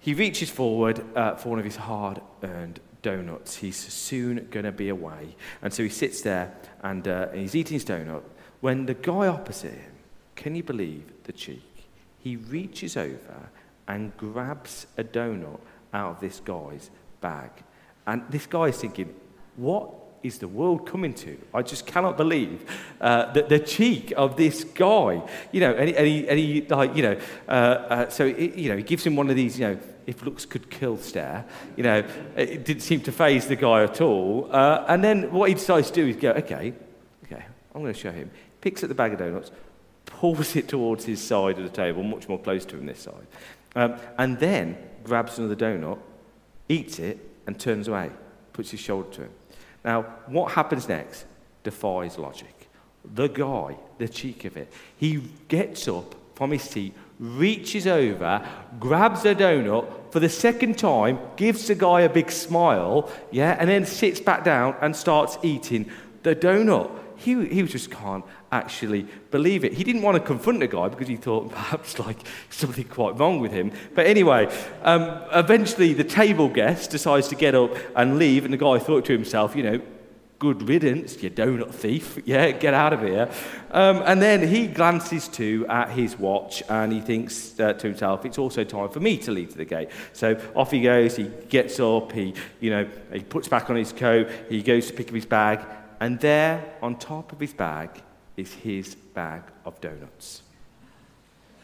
he 0.00 0.14
reaches 0.14 0.50
forward 0.50 1.04
uh, 1.16 1.36
for 1.36 1.50
one 1.50 1.58
of 1.58 1.64
his 1.64 1.76
hard 1.76 2.20
earned 2.42 2.80
donuts. 3.02 3.56
He's 3.56 3.76
soon 3.76 4.48
going 4.50 4.64
to 4.64 4.72
be 4.72 4.88
away. 4.88 5.36
And 5.62 5.72
so 5.72 5.82
he 5.82 5.88
sits 5.88 6.22
there 6.22 6.54
and 6.82 7.06
uh, 7.06 7.28
he's 7.28 7.54
eating 7.54 7.74
his 7.74 7.84
donut. 7.84 8.22
When 8.60 8.86
the 8.86 8.94
guy 8.94 9.28
opposite 9.28 9.72
him, 9.72 9.92
can 10.34 10.56
you 10.56 10.62
believe 10.62 11.04
the 11.24 11.32
cheek? 11.32 11.62
He 12.18 12.36
reaches 12.36 12.96
over 12.96 13.50
and 13.88 14.16
grabs 14.16 14.86
a 14.96 15.04
donut 15.04 15.60
out 15.92 16.16
of 16.16 16.20
this 16.20 16.40
guy's 16.40 16.90
bag. 17.20 17.50
And 18.06 18.22
this 18.30 18.46
guy 18.46 18.64
is 18.64 18.78
thinking, 18.78 19.14
what 19.56 19.92
is 20.22 20.38
the 20.38 20.48
world 20.48 20.86
coming 20.86 21.14
to? 21.14 21.38
I 21.52 21.62
just 21.62 21.86
cannot 21.86 22.16
believe 22.16 22.64
uh, 23.00 23.32
the, 23.32 23.42
the 23.42 23.58
cheek 23.58 24.12
of 24.16 24.36
this 24.36 24.64
guy. 24.64 25.22
You 25.52 25.60
know, 25.60 25.72
and 25.72 25.90
and 25.90 26.06
he, 26.06 26.28
and 26.28 26.38
he 26.38 26.62
like, 26.68 26.96
you 26.96 27.02
know, 27.02 27.16
uh, 27.48 27.50
uh, 27.50 28.08
so, 28.08 28.26
it, 28.26 28.54
you 28.54 28.68
know, 28.68 28.76
he 28.76 28.82
gives 28.82 29.04
him 29.06 29.16
one 29.16 29.30
of 29.30 29.36
these, 29.36 29.58
you 29.58 29.66
know, 29.66 29.78
if 30.06 30.22
looks 30.22 30.44
could 30.44 30.70
kill 30.70 30.96
stare. 30.96 31.44
You 31.76 31.82
know, 31.82 32.04
it 32.36 32.64
didn't 32.64 32.82
seem 32.82 33.00
to 33.02 33.12
phase 33.12 33.46
the 33.46 33.56
guy 33.56 33.84
at 33.84 34.00
all. 34.00 34.48
Uh, 34.50 34.84
and 34.88 35.02
then 35.02 35.32
what 35.32 35.48
he 35.48 35.54
decides 35.54 35.90
to 35.90 36.02
do 36.02 36.08
is 36.08 36.16
go, 36.16 36.30
okay, 36.30 36.72
okay, 37.24 37.44
I'm 37.74 37.82
going 37.82 37.92
to 37.92 37.98
show 37.98 38.12
him. 38.12 38.30
Picks 38.60 38.82
up 38.82 38.88
the 38.88 38.94
bag 38.94 39.12
of 39.12 39.18
donuts, 39.18 39.50
pulls 40.06 40.56
it 40.56 40.68
towards 40.68 41.04
his 41.04 41.20
side 41.20 41.58
of 41.58 41.64
the 41.64 41.70
table, 41.70 42.02
much 42.02 42.28
more 42.28 42.38
close 42.38 42.64
to 42.66 42.76
him 42.76 42.86
this 42.86 43.00
side, 43.00 43.26
um, 43.74 43.96
and 44.18 44.38
then 44.38 44.76
grabs 45.02 45.38
another 45.38 45.56
donut, 45.56 45.98
eats 46.68 46.98
it, 46.98 47.18
and 47.46 47.58
turns 47.58 47.88
away, 47.88 48.10
puts 48.52 48.70
his 48.70 48.78
shoulder 48.78 49.10
to 49.10 49.22
him. 49.22 49.30
Now, 49.84 50.02
what 50.26 50.52
happens 50.52 50.88
next 50.88 51.24
defies 51.62 52.18
logic. 52.18 52.68
The 53.14 53.28
guy, 53.28 53.76
the 53.98 54.08
cheek 54.08 54.44
of 54.44 54.56
it, 54.56 54.72
he 54.96 55.22
gets 55.48 55.88
up 55.88 56.14
from 56.34 56.52
his 56.52 56.62
seat, 56.62 56.94
reaches 57.18 57.86
over, 57.86 58.46
grabs 58.78 59.24
a 59.24 59.34
donut 59.34 60.12
for 60.12 60.20
the 60.20 60.28
second 60.28 60.78
time, 60.78 61.18
gives 61.36 61.66
the 61.68 61.74
guy 61.74 62.02
a 62.02 62.08
big 62.08 62.30
smile, 62.30 63.10
yeah, 63.30 63.56
and 63.58 63.68
then 63.68 63.84
sits 63.84 64.20
back 64.20 64.44
down 64.44 64.76
and 64.80 64.94
starts 64.94 65.38
eating 65.42 65.90
the 66.22 66.34
donut. 66.34 66.90
He, 67.16 67.46
he 67.46 67.62
just 67.62 67.90
can't 67.90 68.24
actually 68.52 69.06
believe 69.30 69.64
it. 69.64 69.72
He 69.72 69.82
didn't 69.82 70.02
want 70.02 70.16
to 70.16 70.22
confront 70.22 70.60
the 70.60 70.68
guy 70.68 70.88
because 70.88 71.08
he 71.08 71.16
thought 71.16 71.50
perhaps 71.52 71.98
like 71.98 72.18
something 72.50 72.84
quite 72.84 73.18
wrong 73.18 73.40
with 73.40 73.50
him. 73.50 73.72
But 73.94 74.06
anyway, 74.06 74.54
um, 74.82 75.22
eventually 75.32 75.94
the 75.94 76.04
table 76.04 76.48
guest 76.48 76.90
decides 76.90 77.28
to 77.28 77.34
get 77.34 77.54
up 77.54 77.74
and 77.96 78.18
leave, 78.18 78.44
and 78.44 78.52
the 78.52 78.58
guy 78.58 78.78
thought 78.78 79.06
to 79.06 79.12
himself, 79.12 79.56
you 79.56 79.62
know, 79.62 79.80
good 80.38 80.68
riddance, 80.68 81.22
you 81.22 81.30
donut 81.30 81.72
thief. 81.72 82.18
Yeah, 82.24 82.50
get 82.50 82.74
out 82.74 82.92
of 82.92 83.00
here. 83.00 83.30
Um, 83.70 84.02
and 84.04 84.20
then 84.20 84.46
he 84.46 84.66
glances 84.66 85.28
too 85.28 85.64
at 85.68 85.90
his 85.90 86.18
watch 86.18 86.64
and 86.68 86.92
he 86.92 87.00
thinks 87.00 87.58
uh, 87.60 87.74
to 87.74 87.86
himself, 87.86 88.24
it's 88.24 88.38
also 88.38 88.64
time 88.64 88.88
for 88.88 88.98
me 88.98 89.18
to 89.18 89.30
leave 89.30 89.50
to 89.50 89.56
the 89.56 89.64
gate. 89.64 89.90
So 90.12 90.40
off 90.54 90.72
he 90.72 90.80
goes, 90.82 91.14
he 91.14 91.30
gets 91.48 91.78
up, 91.78 92.10
he, 92.10 92.34
you 92.58 92.70
know, 92.70 92.88
he 93.12 93.20
puts 93.20 93.46
back 93.46 93.70
on 93.70 93.76
his 93.76 93.92
coat, 93.92 94.28
he 94.48 94.62
goes 94.62 94.88
to 94.88 94.92
pick 94.92 95.08
up 95.08 95.14
his 95.14 95.26
bag, 95.26 95.60
and 96.00 96.18
there 96.18 96.74
on 96.82 96.96
top 96.96 97.32
of 97.32 97.38
his 97.38 97.52
bag 97.52 98.02
is 98.36 98.52
his 98.54 98.94
bag 98.94 99.42
of 99.64 99.80
donuts. 99.80 100.42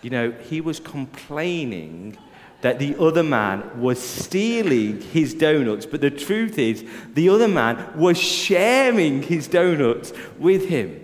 You 0.03 0.11
know, 0.11 0.31
he 0.31 0.61
was 0.61 0.79
complaining 0.79 2.17
that 2.61 2.79
the 2.79 2.97
other 2.99 3.23
man 3.23 3.81
was 3.81 4.01
stealing 4.01 5.01
his 5.01 5.35
donuts, 5.35 5.87
but 5.87 6.01
the 6.01 6.11
truth 6.11 6.59
is, 6.59 6.85
the 7.15 7.29
other 7.29 7.49
man 7.49 7.97
was 7.97 8.19
sharing 8.19 9.23
his 9.23 9.47
donuts 9.47 10.13
with 10.39 10.69
him. 10.69 11.01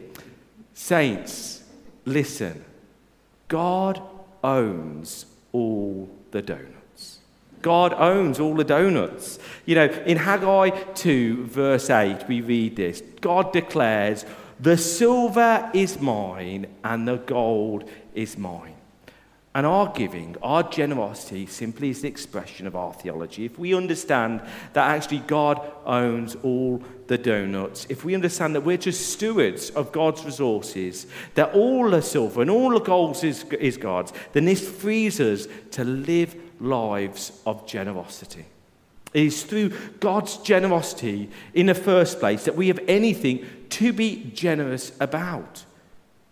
Saints, 0.74 1.62
listen. 2.04 2.64
God 3.46 4.02
owns 4.42 5.26
all 5.52 6.08
the 6.32 6.42
donuts. 6.42 6.74
God 7.62 7.94
owns 7.94 8.40
all 8.40 8.54
the 8.54 8.64
donuts. 8.64 9.38
You 9.64 9.76
know, 9.76 9.86
in 10.04 10.18
Haggai 10.18 10.70
2, 10.70 11.46
verse 11.46 11.88
8, 11.88 12.28
we 12.28 12.40
read 12.40 12.76
this 12.76 13.00
God 13.20 13.52
declares, 13.52 14.26
The 14.60 14.76
silver 14.76 15.70
is 15.74 16.00
mine 16.00 16.66
and 16.82 17.06
the 17.08 17.16
gold 17.16 17.88
is 18.14 18.38
mine. 18.38 18.74
And 19.56 19.66
our 19.66 19.92
giving, 19.92 20.34
our 20.42 20.64
generosity, 20.64 21.46
simply 21.46 21.90
is 21.90 22.00
an 22.00 22.08
expression 22.08 22.66
of 22.66 22.74
our 22.74 22.92
theology. 22.92 23.44
If 23.44 23.56
we 23.56 23.72
understand 23.72 24.40
that 24.72 24.90
actually 24.90 25.20
God 25.20 25.60
owns 25.86 26.34
all 26.42 26.82
the 27.06 27.16
donuts, 27.16 27.86
if 27.88 28.04
we 28.04 28.16
understand 28.16 28.56
that 28.56 28.62
we're 28.62 28.76
just 28.76 29.12
stewards 29.12 29.70
of 29.70 29.92
God's 29.92 30.24
resources, 30.24 31.06
that 31.34 31.54
all 31.54 31.88
the 31.88 32.02
silver 32.02 32.42
and 32.42 32.50
all 32.50 32.70
the 32.70 32.80
gold 32.80 33.22
is, 33.22 33.44
is 33.60 33.76
God's, 33.76 34.12
then 34.32 34.44
this 34.44 34.68
frees 34.68 35.20
us 35.20 35.46
to 35.72 35.84
live 35.84 36.34
lives 36.60 37.40
of 37.46 37.64
generosity. 37.64 38.46
It 39.14 39.26
is 39.26 39.44
through 39.44 39.70
God's 40.00 40.36
generosity 40.38 41.30
in 41.54 41.66
the 41.66 41.74
first 41.74 42.18
place 42.18 42.44
that 42.44 42.56
we 42.56 42.68
have 42.68 42.80
anything 42.88 43.46
to 43.70 43.92
be 43.92 44.30
generous 44.34 44.92
about. 45.00 45.64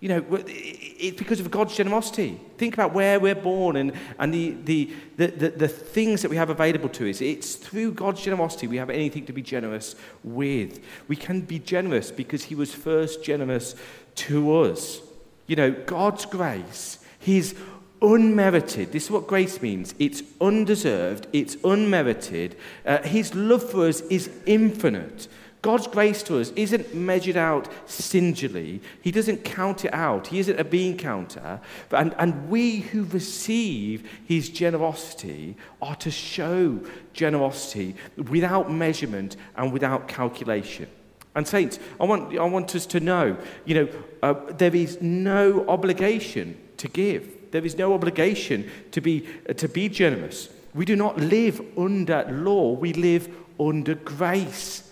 You 0.01 0.09
know, 0.09 0.25
it's 0.49 1.17
because 1.17 1.39
of 1.39 1.49
God's 1.53 1.77
generosity. 1.77 2.41
Think 2.59 2.75
about 2.75 2.93
where 2.93 3.21
we're 3.21 3.37
born 3.37 3.77
and, 3.77 3.93
and 4.19 4.35
the, 4.35 4.51
the, 4.65 4.91
the, 5.17 5.51
the, 5.51 5.69
things 5.69 6.23
that 6.23 6.29
we 6.29 6.37
have 6.37 6.51
available 6.51 6.89
to 6.89 7.09
us. 7.09 7.21
It's 7.21 7.55
through 7.55 7.93
God's 7.93 8.21
generosity 8.21 8.67
we 8.67 8.79
have 8.79 8.91
anything 8.91 9.27
to 9.27 9.33
be 9.33 9.43
generous 9.43 9.95
with. 10.25 10.81
We 11.07 11.15
can 11.15 11.43
be 11.43 11.61
generous 11.61 12.11
because 12.11 12.43
He 12.43 12.57
was 12.57 12.75
first 12.75 13.23
generous 13.23 13.77
to 14.17 14.62
us. 14.62 15.01
You 15.47 15.55
know, 15.55 15.71
God's 15.71 16.27
grace, 16.27 16.99
His 17.21 17.55
unmerited. 18.02 18.92
This 18.92 19.04
is 19.04 19.11
what 19.11 19.26
grace 19.26 19.62
means 19.62 19.94
it's 19.99 20.23
undeserved, 20.40 21.26
it's 21.32 21.56
unmerited. 21.64 22.56
Uh, 22.85 23.02
his 23.02 23.35
love 23.35 23.68
for 23.68 23.87
us 23.87 24.00
is 24.02 24.30
infinite. 24.44 25.28
God's 25.62 25.87
grace 25.87 26.25
to 26.25 26.40
us 26.40 26.50
isn't 26.56 26.92
measured 26.92 27.37
out 27.37 27.68
stingily. 27.87 28.80
He 29.00 29.12
doesn't 29.12 29.44
count 29.44 29.85
it 29.85 29.94
out. 29.94 30.26
He 30.26 30.40
isn't 30.40 30.59
a 30.59 30.64
bean 30.64 30.99
counter. 30.99 31.61
And, 31.92 32.16
and 32.18 32.50
we 32.50 32.80
who 32.80 33.04
receive 33.04 34.11
his 34.26 34.49
generosity 34.49 35.56
are 35.80 35.94
to 35.97 36.11
show 36.11 36.80
generosity 37.12 37.94
without 38.16 38.73
measurement 38.73 39.37
and 39.54 39.73
without 39.73 40.09
calculation. 40.09 40.88
And, 41.37 41.47
saints, 41.47 41.78
I 42.00 42.06
want, 42.06 42.37
I 42.37 42.44
want 42.44 42.75
us 42.75 42.85
to 42.87 42.99
know, 42.99 43.37
you 43.64 43.75
know, 43.76 43.88
uh, 44.21 44.35
there 44.50 44.75
is 44.75 45.00
no 45.00 45.64
obligation 45.68 46.59
to 46.78 46.88
give. 46.88 47.37
There 47.52 47.64
is 47.64 47.78
no 47.78 47.94
obligation 47.94 48.68
to 48.90 49.00
be, 49.00 49.26
uh, 49.49 49.52
to 49.52 49.68
be 49.68 49.88
generous. 49.88 50.49
We 50.75 50.85
do 50.85 50.97
not 50.97 51.18
live 51.18 51.61
under 51.78 52.25
law, 52.30 52.73
we 52.73 52.92
live 52.94 53.28
under 53.61 53.94
grace. 53.94 54.90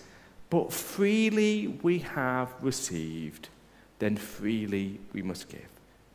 But 0.49 0.71
freely 0.71 1.79
we 1.81 1.99
have 1.99 2.53
received, 2.61 3.49
then 3.99 4.17
freely 4.17 4.99
we 5.13 5.21
must 5.21 5.49
give. 5.49 5.67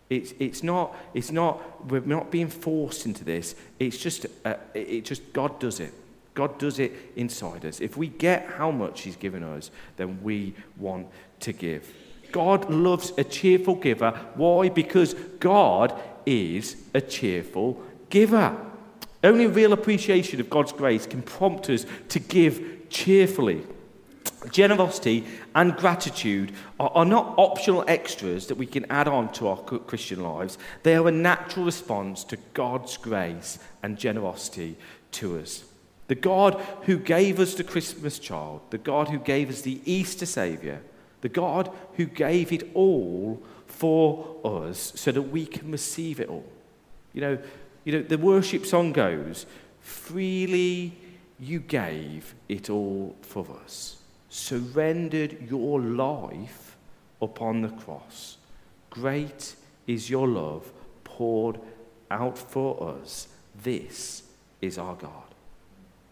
It's, 0.09 0.35
it's, 0.39 0.63
not, 0.63 0.95
it's 1.15 1.33
not, 1.33 1.91
we're 1.91 2.01
not 2.01 2.31
being 2.31 2.49
forced 2.49 3.07
into 3.07 3.25
this. 3.25 3.57
It's 3.81 3.99
just, 3.99 4.27
uh, 4.45 4.55
it 4.73 5.05
just, 5.05 5.33
God 5.33 5.59
does 5.59 5.81
it. 5.81 5.93
God 6.35 6.59
does 6.59 6.79
it 6.79 6.93
inside 7.17 7.65
us. 7.65 7.81
If 7.81 7.97
we 7.97 8.09
get 8.09 8.47
how 8.47 8.71
much 8.71 9.01
He's 9.01 9.17
given 9.17 9.43
us, 9.43 9.71
then 9.97 10.23
we 10.23 10.55
want 10.77 11.09
to 11.41 11.53
give. 11.53 11.93
God 12.37 12.69
loves 12.69 13.15
a 13.17 13.25
cheerful 13.25 13.77
giver. 13.77 14.11
Why? 14.35 14.69
Because 14.69 15.15
God 15.41 15.99
is 16.27 16.77
a 16.93 17.01
cheerful 17.01 17.83
giver. 18.11 18.55
Only 19.25 19.47
real 19.47 19.73
appreciation 19.73 20.39
of 20.39 20.51
God's 20.51 20.73
grace 20.73 21.07
can 21.07 21.23
prompt 21.23 21.71
us 21.71 21.87
to 22.11 22.21
give 22.21 22.91
cheerfully. 22.91 23.63
Generosity 24.53 25.25
and 25.55 25.77
gratitude 25.77 26.53
are, 26.79 26.91
are, 26.91 27.07
not 27.07 27.33
optional 27.39 27.87
extras 27.89 28.49
that 28.49 28.59
we 28.59 28.67
can 28.67 28.85
add 28.93 29.09
on 29.09 29.33
to 29.33 29.49
our 29.49 29.57
Christian 29.57 30.23
lives. 30.23 30.59
They 30.83 30.95
are 30.95 31.09
a 31.09 31.11
natural 31.11 31.65
response 31.65 32.23
to 32.25 32.37
God's 32.53 32.99
grace 32.99 33.59
and 33.83 33.97
generosity 33.97 34.77
to 35.13 35.39
us. 35.39 35.65
The 36.09 36.15
God 36.17 36.61
who 36.83 36.99
gave 36.99 37.41
us 37.41 37.55
the 37.55 37.65
Christmas 37.65 38.19
child, 38.19 38.61
the 38.69 38.77
God 38.77 39.09
who 39.09 39.19
gave 39.19 39.49
us 39.49 39.63
the 39.63 39.81
Easter 39.87 40.27
Saviour, 40.27 40.83
the 41.27 41.31
God 41.31 41.73
who 41.95 42.05
gave 42.07 42.53
it 42.53 42.71
all 42.73 43.43
for 43.67 44.37
us 44.45 44.93
so 44.95 45.11
that 45.11 45.23
we 45.23 45.45
can 45.45 45.73
receive 45.73 46.21
it 46.21 46.29
all. 46.29 46.47
You 47.13 47.21
know, 47.21 47.39
you 47.83 47.93
know 47.95 48.03
the 48.03 48.17
worship 48.17 48.65
song 48.65 48.93
goes, 48.93 49.45
freely 49.81 50.97
you 51.41 51.59
gave 51.59 52.33
it 52.49 52.71
all 52.71 53.17
for 53.23 53.45
us, 53.65 53.97
surrendered 54.29 55.51
your 55.51 55.81
life 55.81 56.77
upon 57.21 57.63
the 57.63 57.71
cross. 57.71 58.37
Great 58.91 59.57
is 59.89 60.09
your 60.09 60.29
love 60.29 60.73
poured 61.03 61.59
out 62.09 62.39
for 62.39 63.01
us. 63.01 63.27
This 63.61 64.23
is 64.63 64.79
our 64.79 64.95
God. 64.95 65.36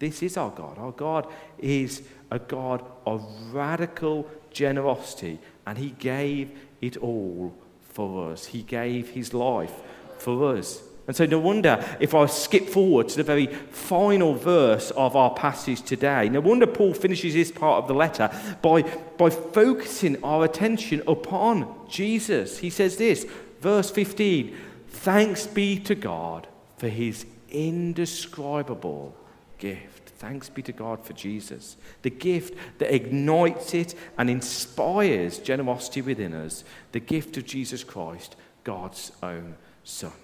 This 0.05 0.23
is 0.23 0.37
our 0.37 0.51
God. 0.51 0.77
Our 0.77 0.93
God 0.93 1.27
is 1.59 2.03
a 2.31 2.39
God 2.39 2.85
of 3.07 3.27
radical 3.55 4.29
generosity, 4.51 5.39
and 5.67 5.79
He 5.79 5.91
gave 5.93 6.51
it 6.83 6.99
all 6.99 7.55
for 7.81 8.31
us. 8.31 8.45
He 8.45 8.63
gave 8.63 9.09
His 9.09 9.33
life 9.33 9.73
for 10.19 10.57
us. 10.57 10.83
And 11.07 11.17
so, 11.17 11.25
no 11.25 11.39
wonder 11.39 11.83
if 12.01 12.15
I 12.15 12.27
skip 12.27 12.69
forward 12.69 13.09
to 13.09 13.17
the 13.17 13.23
very 13.23 13.47
final 13.47 14.35
verse 14.35 14.91
of 14.91 15.17
our 15.17 15.33
passage 15.33 15.81
today, 15.81 16.29
no 16.29 16.41
wonder 16.41 16.67
Paul 16.67 16.93
finishes 16.93 17.33
this 17.33 17.51
part 17.51 17.83
of 17.83 17.89
the 17.89 17.95
letter 17.95 18.31
by, 18.61 18.83
by 19.17 19.31
focusing 19.31 20.23
our 20.23 20.45
attention 20.45 21.03
upon 21.09 21.89
Jesus. 21.89 22.59
He 22.59 22.69
says 22.69 22.99
this, 22.99 23.27
verse 23.63 23.91
15 23.91 24.55
Thanks 24.89 25.47
be 25.47 25.79
to 25.81 25.95
God 25.95 26.47
for 26.77 26.89
his 26.89 27.25
indescribable 27.49 29.15
gift. 29.59 29.94
Thanks 30.25 30.49
be 30.49 30.63
to 30.63 30.73
God 30.73 31.05
for 31.05 31.13
Jesus, 31.13 31.77
the 32.01 32.09
gift 32.09 32.57
that 32.79 32.95
ignites 32.95 33.75
it 33.75 33.95
and 34.17 34.31
inspires 34.31 35.39
generosity 35.39 36.01
within 36.01 36.33
us, 36.33 36.65
the 36.93 37.01
gift 37.01 37.37
of 37.37 37.45
Jesus 37.45 37.85
Christ, 37.85 38.35
God's 38.65 39.13
own 39.23 39.55
Son. 39.85 40.15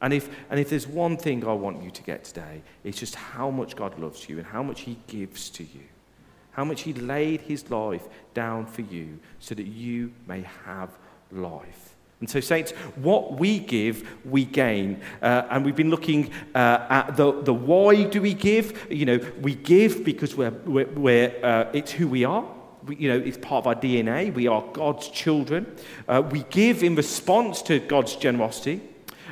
And 0.00 0.12
if, 0.12 0.30
and 0.50 0.60
if 0.60 0.70
there's 0.70 0.86
one 0.86 1.16
thing 1.16 1.44
I 1.44 1.52
want 1.52 1.82
you 1.82 1.90
to 1.90 2.02
get 2.04 2.22
today, 2.22 2.62
it's 2.84 3.00
just 3.00 3.16
how 3.16 3.50
much 3.50 3.74
God 3.74 3.98
loves 3.98 4.28
you 4.28 4.38
and 4.38 4.46
how 4.46 4.62
much 4.62 4.82
He 4.82 4.96
gives 5.08 5.50
to 5.50 5.64
you. 5.64 5.82
How 6.52 6.64
much 6.64 6.82
He 6.82 6.92
laid 6.92 7.40
His 7.40 7.68
life 7.72 8.06
down 8.34 8.66
for 8.66 8.82
you 8.82 9.18
so 9.40 9.56
that 9.56 9.66
you 9.66 10.12
may 10.28 10.42
have 10.64 10.96
life. 11.32 11.96
And 12.20 12.28
so, 12.28 12.40
saints, 12.40 12.72
what 12.96 13.38
we 13.38 13.60
give, 13.60 14.08
we 14.24 14.44
gain. 14.44 15.00
Uh, 15.22 15.44
and 15.50 15.64
we've 15.64 15.76
been 15.76 15.90
looking 15.90 16.32
uh, 16.52 16.86
at 16.90 17.16
the, 17.16 17.42
the 17.42 17.54
why 17.54 18.04
do 18.04 18.20
we 18.20 18.34
give. 18.34 18.86
You 18.90 19.06
know, 19.06 19.20
we 19.40 19.54
give 19.54 20.04
because 20.04 20.34
we're, 20.34 20.50
we're, 20.50 20.88
we're 20.88 21.44
uh, 21.44 21.70
it's 21.72 21.92
who 21.92 22.08
we 22.08 22.24
are. 22.24 22.44
We, 22.84 22.96
you 22.96 23.08
know, 23.08 23.18
it's 23.18 23.38
part 23.38 23.64
of 23.64 23.66
our 23.68 23.80
DNA. 23.80 24.34
We 24.34 24.48
are 24.48 24.64
God's 24.72 25.08
children. 25.08 25.72
Uh, 26.08 26.22
we 26.28 26.42
give 26.50 26.82
in 26.82 26.96
response 26.96 27.62
to 27.62 27.78
God's 27.78 28.16
generosity. 28.16 28.80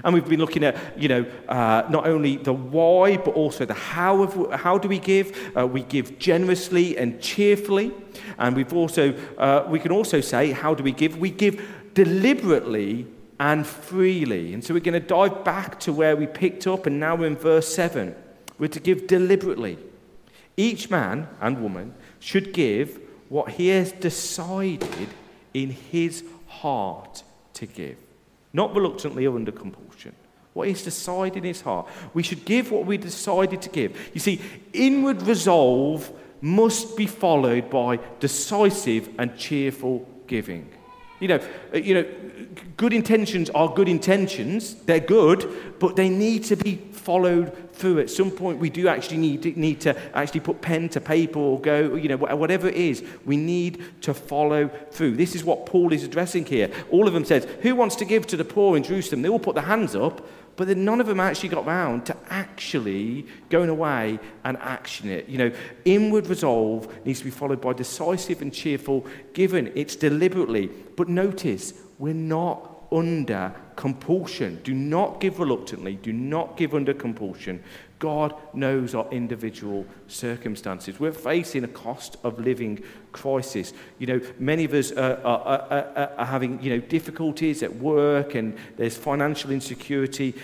And 0.04 0.14
we've 0.14 0.28
been 0.28 0.38
looking 0.38 0.62
at, 0.62 0.76
you 1.00 1.08
know, 1.08 1.26
uh, 1.48 1.88
not 1.90 2.06
only 2.06 2.36
the 2.36 2.52
why, 2.52 3.16
but 3.16 3.34
also 3.34 3.64
the 3.64 3.74
how 3.74 4.22
of 4.22 4.60
how 4.60 4.78
do 4.78 4.88
we 4.88 5.00
give? 5.00 5.56
Uh, 5.56 5.66
we 5.66 5.82
give 5.82 6.20
generously 6.20 6.96
and 6.96 7.20
cheerfully. 7.20 7.92
And 8.38 8.54
we've 8.54 8.72
also, 8.72 9.14
uh, 9.38 9.66
we 9.68 9.80
can 9.80 9.90
also 9.90 10.20
say, 10.20 10.52
how 10.52 10.74
do 10.74 10.84
we 10.84 10.92
give? 10.92 11.18
We 11.18 11.30
give 11.30 11.60
deliberately 11.96 13.06
and 13.40 13.66
freely. 13.66 14.54
And 14.54 14.62
so 14.62 14.74
we're 14.74 14.80
going 14.80 15.00
to 15.00 15.08
dive 15.08 15.44
back 15.44 15.80
to 15.80 15.92
where 15.92 16.14
we 16.14 16.26
picked 16.26 16.66
up, 16.66 16.86
and 16.86 17.00
now 17.00 17.16
we're 17.16 17.26
in 17.26 17.36
verse 17.36 17.74
7. 17.74 18.14
We're 18.58 18.68
to 18.68 18.80
give 18.80 19.06
deliberately. 19.06 19.78
Each 20.56 20.88
man 20.88 21.28
and 21.40 21.62
woman 21.62 21.94
should 22.20 22.52
give 22.52 23.00
what 23.28 23.52
he 23.52 23.68
has 23.68 23.92
decided 23.92 25.08
in 25.52 25.70
his 25.70 26.22
heart 26.46 27.22
to 27.54 27.66
give, 27.66 27.96
not 28.52 28.74
reluctantly 28.74 29.26
or 29.26 29.34
under 29.34 29.52
compulsion. 29.52 30.14
What 30.52 30.68
he's 30.68 30.82
decided 30.82 31.38
in 31.38 31.44
his 31.44 31.60
heart. 31.60 31.88
We 32.14 32.22
should 32.22 32.44
give 32.44 32.70
what 32.70 32.86
we 32.86 32.96
decided 32.96 33.60
to 33.62 33.68
give. 33.68 34.10
You 34.14 34.20
see, 34.20 34.40
inward 34.72 35.22
resolve 35.22 36.10
must 36.40 36.96
be 36.96 37.06
followed 37.06 37.68
by 37.68 37.98
decisive 38.20 39.08
and 39.18 39.36
cheerful 39.36 40.08
giving. 40.26 40.70
You 41.20 41.28
know, 41.28 41.40
uh, 41.72 41.78
you 41.78 41.94
know, 41.94 42.06
good 42.76 42.92
intentions 42.92 43.48
are 43.50 43.68
good 43.72 43.88
intentions. 43.88 44.74
They're 44.74 45.00
good, 45.00 45.78
but 45.78 45.96
they 45.96 46.08
need 46.08 46.44
to 46.44 46.56
be 46.56 46.76
followed 46.92 47.72
through. 47.72 48.00
At 48.00 48.10
some 48.10 48.30
point, 48.30 48.58
we 48.58 48.70
do 48.70 48.88
actually 48.88 49.18
need 49.18 49.42
to, 49.42 49.58
need 49.58 49.80
to 49.82 49.96
actually 50.16 50.40
put 50.40 50.60
pen 50.60 50.88
to 50.90 51.00
paper 51.00 51.38
or 51.38 51.60
go, 51.60 51.94
you 51.94 52.08
know, 52.08 52.16
whatever 52.16 52.68
it 52.68 52.74
is. 52.74 53.02
We 53.24 53.36
need 53.36 53.82
to 54.02 54.12
follow 54.12 54.68
through. 54.90 55.16
This 55.16 55.34
is 55.34 55.44
what 55.44 55.66
Paul 55.66 55.92
is 55.92 56.04
addressing 56.04 56.46
here. 56.46 56.70
All 56.90 57.06
of 57.06 57.14
them 57.14 57.24
says, 57.24 57.46
"Who 57.62 57.74
wants 57.74 57.96
to 57.96 58.04
give 58.04 58.26
to 58.28 58.36
the 58.36 58.44
poor 58.44 58.76
in 58.76 58.82
Jerusalem?" 58.82 59.22
They 59.22 59.28
all 59.28 59.38
put 59.38 59.54
their 59.54 59.64
hands 59.64 59.94
up, 59.94 60.26
but 60.56 60.66
then 60.66 60.84
none 60.84 61.00
of 61.00 61.06
them 61.06 61.20
actually 61.20 61.50
got 61.50 61.66
round 61.66 62.06
to 62.06 62.16
actually 62.28 63.26
going 63.50 63.68
away 63.68 64.18
and 64.44 64.56
action 64.58 65.08
it. 65.10 65.28
You 65.28 65.38
know, 65.38 65.52
inward 65.84 66.26
resolve 66.26 66.92
needs 67.04 67.18
to 67.20 67.26
be 67.26 67.30
followed 67.30 67.60
by 67.60 67.74
decisive 67.74 68.42
and 68.42 68.52
cheerful 68.52 69.06
giving. 69.34 69.70
It's 69.74 69.96
deliberately. 69.96 70.68
But 70.96 71.08
notice, 71.08 71.74
we're 71.98 72.14
not 72.14 72.72
under 72.90 73.54
compulsion. 73.74 74.60
Do 74.64 74.72
not 74.72 75.20
give 75.20 75.38
reluctantly. 75.38 75.96
Do 75.96 76.12
not 76.12 76.56
give 76.56 76.74
under 76.74 76.94
compulsion. 76.94 77.62
God 77.98 78.34
knows 78.52 78.94
our 78.94 79.10
individual 79.10 79.86
circumstances. 80.06 81.00
We're 81.00 81.12
facing 81.12 81.64
a 81.64 81.68
cost 81.68 82.16
of 82.24 82.38
living 82.38 82.82
crisis. 83.12 83.72
You 83.98 84.06
know, 84.06 84.20
many 84.38 84.64
of 84.64 84.74
us 84.74 84.92
are, 84.92 85.18
are, 85.24 85.66
are, 85.70 86.12
are, 86.18 86.26
having, 86.26 86.62
you 86.62 86.70
know, 86.70 86.80
difficulties 86.80 87.62
at 87.62 87.74
work 87.76 88.34
and 88.34 88.56
there's 88.76 88.96
financial 88.96 89.50
insecurity. 89.50 90.34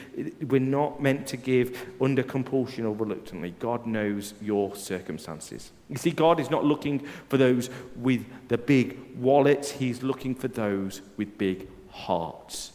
We're 0.40 0.60
not 0.60 1.02
meant 1.02 1.26
to 1.28 1.36
give 1.36 1.78
under 2.00 2.22
compulsion 2.22 2.86
or 2.86 2.94
reluctantly. 2.96 3.54
God 3.58 3.86
knows 3.86 4.32
your 4.40 4.74
circumstances. 4.74 5.72
You 5.90 5.96
see, 5.96 6.10
God 6.10 6.40
is 6.40 6.48
not 6.48 6.64
looking 6.64 7.00
for 7.28 7.36
those 7.36 7.68
with 7.96 8.24
the 8.48 8.56
big 8.56 8.98
wallets. 9.16 9.70
He's 9.72 10.02
looking 10.02 10.34
for 10.34 10.48
those 10.48 11.02
with 11.18 11.36
big 11.36 11.68
hearts. 11.90 12.72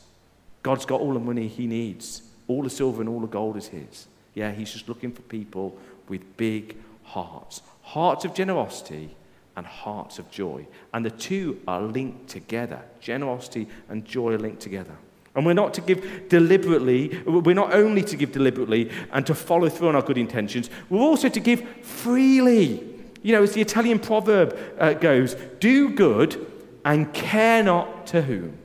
God's 0.62 0.86
got 0.86 1.02
all 1.02 1.14
the 1.14 1.20
money 1.20 1.48
he 1.48 1.66
needs. 1.66 2.22
All 2.48 2.62
the 2.62 2.70
silver 2.70 3.02
and 3.02 3.10
all 3.10 3.20
the 3.20 3.28
gold 3.28 3.58
is 3.58 3.68
his. 3.68 4.08
Yeah, 4.38 4.52
he's 4.52 4.72
just 4.72 4.88
looking 4.88 5.12
for 5.12 5.24
people 5.24 5.76
with 6.08 6.38
big 6.38 6.78
hearts 7.02 7.64
hearts 7.82 8.24
of 8.24 8.36
generosity 8.36 9.16
and 9.56 9.66
hearts 9.66 10.20
of 10.20 10.30
joy. 10.30 10.68
And 10.94 11.04
the 11.04 11.10
two 11.10 11.60
are 11.68 11.82
linked 11.82 12.28
together. 12.28 12.82
Generosity 13.00 13.68
and 13.90 14.06
joy 14.06 14.34
are 14.34 14.38
linked 14.38 14.62
together. 14.62 14.96
And 15.34 15.44
we're 15.44 15.54
not 15.54 15.74
to 15.76 15.82
give 15.82 16.30
deliberately, 16.30 17.20
we're 17.26 17.56
not 17.56 17.74
only 17.74 18.04
to 18.04 18.16
give 18.16 18.32
deliberately 18.32 18.92
and 19.12 19.26
to 19.26 19.34
follow 19.34 19.70
through 19.70 19.88
on 19.88 19.96
our 19.96 20.04
good 20.04 20.20
intentions, 20.20 20.70
we're 20.90 21.00
also 21.00 21.30
to 21.30 21.40
give 21.40 21.68
freely. 21.82 22.84
You 23.24 23.34
know, 23.34 23.42
as 23.42 23.54
the 23.54 23.62
Italian 23.62 23.98
proverb 23.98 24.56
uh, 24.78 24.94
goes, 24.94 25.34
do 25.60 25.90
good 25.90 26.46
and 26.86 27.12
care 27.12 27.64
not 27.64 28.06
to 28.08 28.22
whom. 28.22 28.60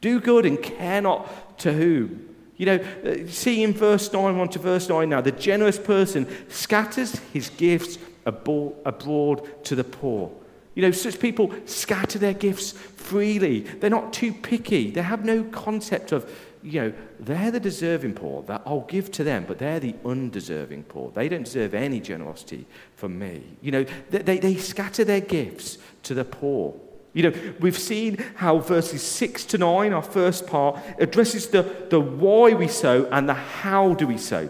Do 0.00 0.18
good 0.18 0.44
and 0.44 0.60
care 0.60 1.00
not 1.02 1.58
to 1.60 1.72
whom. 1.72 2.33
You 2.56 2.66
know, 2.66 2.76
uh, 2.76 3.26
see 3.28 3.62
in 3.62 3.72
verse 3.72 4.12
9, 4.12 4.36
on 4.36 4.48
to 4.50 4.58
verse 4.58 4.88
9 4.88 5.08
now, 5.08 5.20
the 5.20 5.32
generous 5.32 5.78
person 5.78 6.26
scatters 6.48 7.18
his 7.32 7.50
gifts 7.50 7.98
abroad 8.26 9.64
to 9.64 9.74
the 9.74 9.84
poor. 9.84 10.30
You 10.74 10.82
know, 10.82 10.90
such 10.90 11.20
people 11.20 11.54
scatter 11.66 12.18
their 12.18 12.34
gifts 12.34 12.72
freely. 12.72 13.60
They're 13.60 13.90
not 13.90 14.12
too 14.12 14.32
picky. 14.32 14.90
They 14.90 15.02
have 15.02 15.24
no 15.24 15.44
concept 15.44 16.10
of, 16.10 16.30
you 16.62 16.80
know, 16.80 16.92
they're 17.20 17.50
the 17.50 17.60
deserving 17.60 18.14
poor, 18.14 18.42
that 18.44 18.62
I'll 18.66 18.80
give 18.80 19.12
to 19.12 19.24
them, 19.24 19.44
but 19.46 19.58
they're 19.58 19.80
the 19.80 19.94
undeserving 20.04 20.84
poor. 20.84 21.12
They 21.12 21.28
don't 21.28 21.44
deserve 21.44 21.74
any 21.74 22.00
generosity 22.00 22.66
from 22.96 23.18
me. 23.18 23.44
You 23.62 23.72
know, 23.72 23.86
they, 24.10 24.18
they, 24.18 24.38
they 24.38 24.56
scatter 24.56 25.04
their 25.04 25.20
gifts 25.20 25.78
to 26.04 26.14
the 26.14 26.24
poor. 26.24 26.74
You 27.14 27.30
know, 27.30 27.54
we've 27.60 27.78
seen 27.78 28.18
how 28.34 28.58
verses 28.58 29.02
6 29.02 29.44
to 29.46 29.58
9, 29.58 29.92
our 29.92 30.02
first 30.02 30.46
part, 30.46 30.78
addresses 30.98 31.46
the, 31.46 31.62
the 31.88 32.00
why 32.00 32.52
we 32.52 32.68
sow 32.68 33.08
and 33.10 33.28
the 33.28 33.34
how 33.34 33.94
do 33.94 34.06
we 34.06 34.18
sow. 34.18 34.48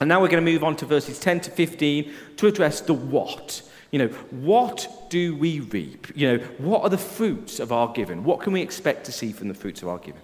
And 0.00 0.08
now 0.08 0.20
we're 0.20 0.28
going 0.28 0.44
to 0.44 0.50
move 0.50 0.62
on 0.62 0.76
to 0.76 0.86
verses 0.86 1.18
10 1.18 1.40
to 1.42 1.50
15 1.50 2.12
to 2.36 2.46
address 2.46 2.80
the 2.80 2.94
what. 2.94 3.62
You 3.90 3.98
know, 3.98 4.08
what 4.30 4.88
do 5.10 5.34
we 5.36 5.60
reap? 5.60 6.06
You 6.14 6.38
know, 6.38 6.44
what 6.58 6.82
are 6.82 6.88
the 6.88 6.98
fruits 6.98 7.58
of 7.58 7.72
our 7.72 7.92
giving? 7.92 8.22
What 8.22 8.40
can 8.40 8.52
we 8.52 8.62
expect 8.62 9.04
to 9.06 9.12
see 9.12 9.32
from 9.32 9.48
the 9.48 9.54
fruits 9.54 9.82
of 9.82 9.88
our 9.88 9.98
giving? 9.98 10.20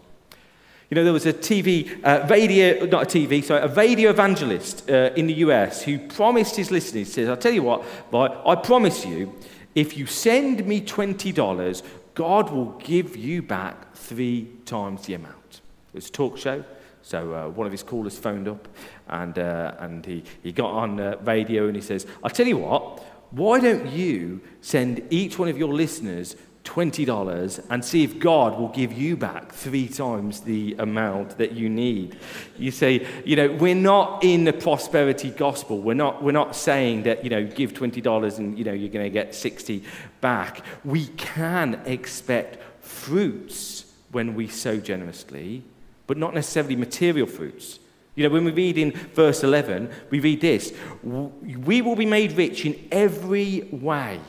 You 0.90 0.96
know, 0.96 1.04
there 1.04 1.12
was 1.12 1.26
a 1.26 1.32
TV, 1.32 1.98
uh, 2.04 2.26
radio, 2.28 2.84
not 2.84 3.02
a 3.02 3.18
TV, 3.18 3.42
sorry, 3.42 3.62
a 3.62 3.74
radio 3.74 4.10
evangelist 4.10 4.88
uh, 4.88 5.10
in 5.16 5.26
the 5.26 5.34
US 5.34 5.82
who 5.82 5.98
promised 5.98 6.54
his 6.54 6.70
listeners, 6.70 7.08
he 7.08 7.12
says, 7.12 7.28
I'll 7.28 7.36
tell 7.36 7.52
you 7.52 7.62
what, 7.62 7.84
I 8.12 8.54
promise 8.54 9.04
you, 9.04 9.34
if 9.74 9.96
you 9.96 10.06
send 10.06 10.66
me 10.66 10.80
$20, 10.80 11.82
God 12.14 12.50
will 12.50 12.72
give 12.78 13.16
you 13.16 13.42
back 13.42 13.94
three 13.94 14.48
times 14.64 15.06
the 15.06 15.14
amount. 15.14 15.60
It 15.92 15.96
was 15.96 16.08
a 16.08 16.12
talk 16.12 16.38
show. 16.38 16.64
So 17.02 17.34
uh, 17.34 17.48
one 17.48 17.66
of 17.66 17.72
his 17.72 17.82
callers 17.82 18.16
phoned 18.16 18.48
up 18.48 18.66
and, 19.08 19.38
uh, 19.38 19.74
and 19.78 20.04
he, 20.06 20.24
he 20.42 20.52
got 20.52 20.70
on 20.70 20.98
uh, 20.98 21.16
radio 21.22 21.66
and 21.66 21.76
he 21.76 21.82
says, 21.82 22.06
I'll 22.22 22.30
tell 22.30 22.46
you 22.46 22.58
what, 22.58 23.00
why 23.30 23.60
don't 23.60 23.90
you 23.90 24.40
send 24.60 25.02
each 25.10 25.38
one 25.38 25.48
of 25.48 25.58
your 25.58 25.74
listeners 25.74 26.36
$20 26.64 27.66
and 27.68 27.84
see 27.84 28.02
if 28.04 28.18
God 28.18 28.58
will 28.58 28.68
give 28.68 28.92
you 28.92 29.16
back 29.16 29.52
three 29.52 29.86
times 29.86 30.40
the 30.40 30.74
amount 30.78 31.36
that 31.38 31.52
you 31.52 31.68
need. 31.68 32.18
You 32.58 32.70
say, 32.70 33.06
you 33.24 33.36
know, 33.36 33.52
we're 33.52 33.74
not 33.74 34.24
in 34.24 34.44
the 34.44 34.52
prosperity 34.52 35.30
gospel. 35.30 35.80
We're 35.80 35.94
not, 35.94 36.22
we're 36.22 36.32
not 36.32 36.56
saying 36.56 37.02
that, 37.04 37.22
you 37.22 37.30
know, 37.30 37.44
give 37.44 37.74
$20 37.74 38.38
and, 38.38 38.58
you 38.58 38.64
know, 38.64 38.72
you're 38.72 38.88
going 38.88 39.04
to 39.04 39.10
get 39.10 39.34
60 39.34 39.84
back. 40.20 40.64
We 40.84 41.06
can 41.08 41.82
expect 41.84 42.58
fruits 42.82 43.84
when 44.10 44.34
we 44.34 44.48
sow 44.48 44.78
generously, 44.78 45.62
but 46.06 46.16
not 46.16 46.34
necessarily 46.34 46.76
material 46.76 47.26
fruits. 47.26 47.78
You 48.14 48.24
know, 48.24 48.32
when 48.32 48.44
we 48.44 48.52
read 48.52 48.78
in 48.78 48.92
verse 48.92 49.42
11, 49.42 49.90
we 50.10 50.20
read 50.20 50.40
this 50.40 50.72
We 51.02 51.82
will 51.82 51.96
be 51.96 52.06
made 52.06 52.32
rich 52.32 52.64
in 52.64 52.88
every 52.90 53.68
way 53.70 54.20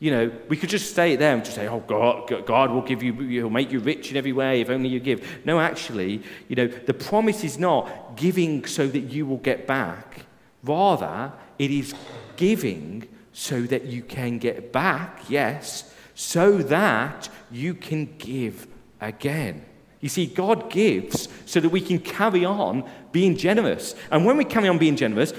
you 0.00 0.10
know, 0.10 0.32
we 0.48 0.56
could 0.56 0.70
just 0.70 0.90
stay 0.90 1.14
there 1.14 1.34
and 1.34 1.44
just 1.44 1.56
say, 1.56 1.68
oh, 1.68 1.80
God, 1.80 2.46
God 2.46 2.70
will 2.70 2.80
give 2.80 3.02
you, 3.02 3.12
he'll 3.12 3.50
make 3.50 3.70
you 3.70 3.80
rich 3.80 4.10
in 4.10 4.16
every 4.16 4.32
way 4.32 4.62
if 4.62 4.70
only 4.70 4.88
you 4.88 4.98
give. 4.98 5.44
No, 5.44 5.60
actually, 5.60 6.22
you 6.48 6.56
know, 6.56 6.66
the 6.66 6.94
promise 6.94 7.44
is 7.44 7.58
not 7.58 8.16
giving 8.16 8.64
so 8.64 8.86
that 8.88 9.00
you 9.00 9.26
will 9.26 9.36
get 9.36 9.66
back. 9.66 10.24
Rather, 10.64 11.32
it 11.58 11.70
is 11.70 11.94
giving 12.36 13.06
so 13.34 13.60
that 13.62 13.84
you 13.84 14.02
can 14.02 14.38
get 14.38 14.72
back, 14.72 15.20
yes, 15.28 15.94
so 16.14 16.58
that 16.58 17.28
you 17.50 17.74
can 17.74 18.08
give 18.16 18.66
again. 19.02 19.64
You 20.00 20.08
see, 20.08 20.24
God 20.26 20.70
gives 20.70 21.28
so 21.44 21.60
that 21.60 21.68
we 21.68 21.82
can 21.82 21.98
carry 21.98 22.44
on 22.44 22.88
being 23.12 23.36
generous. 23.36 23.94
And 24.10 24.24
when 24.24 24.38
we 24.38 24.44
carry 24.46 24.68
on 24.68 24.78
being 24.78 24.96
generous, 24.96 25.34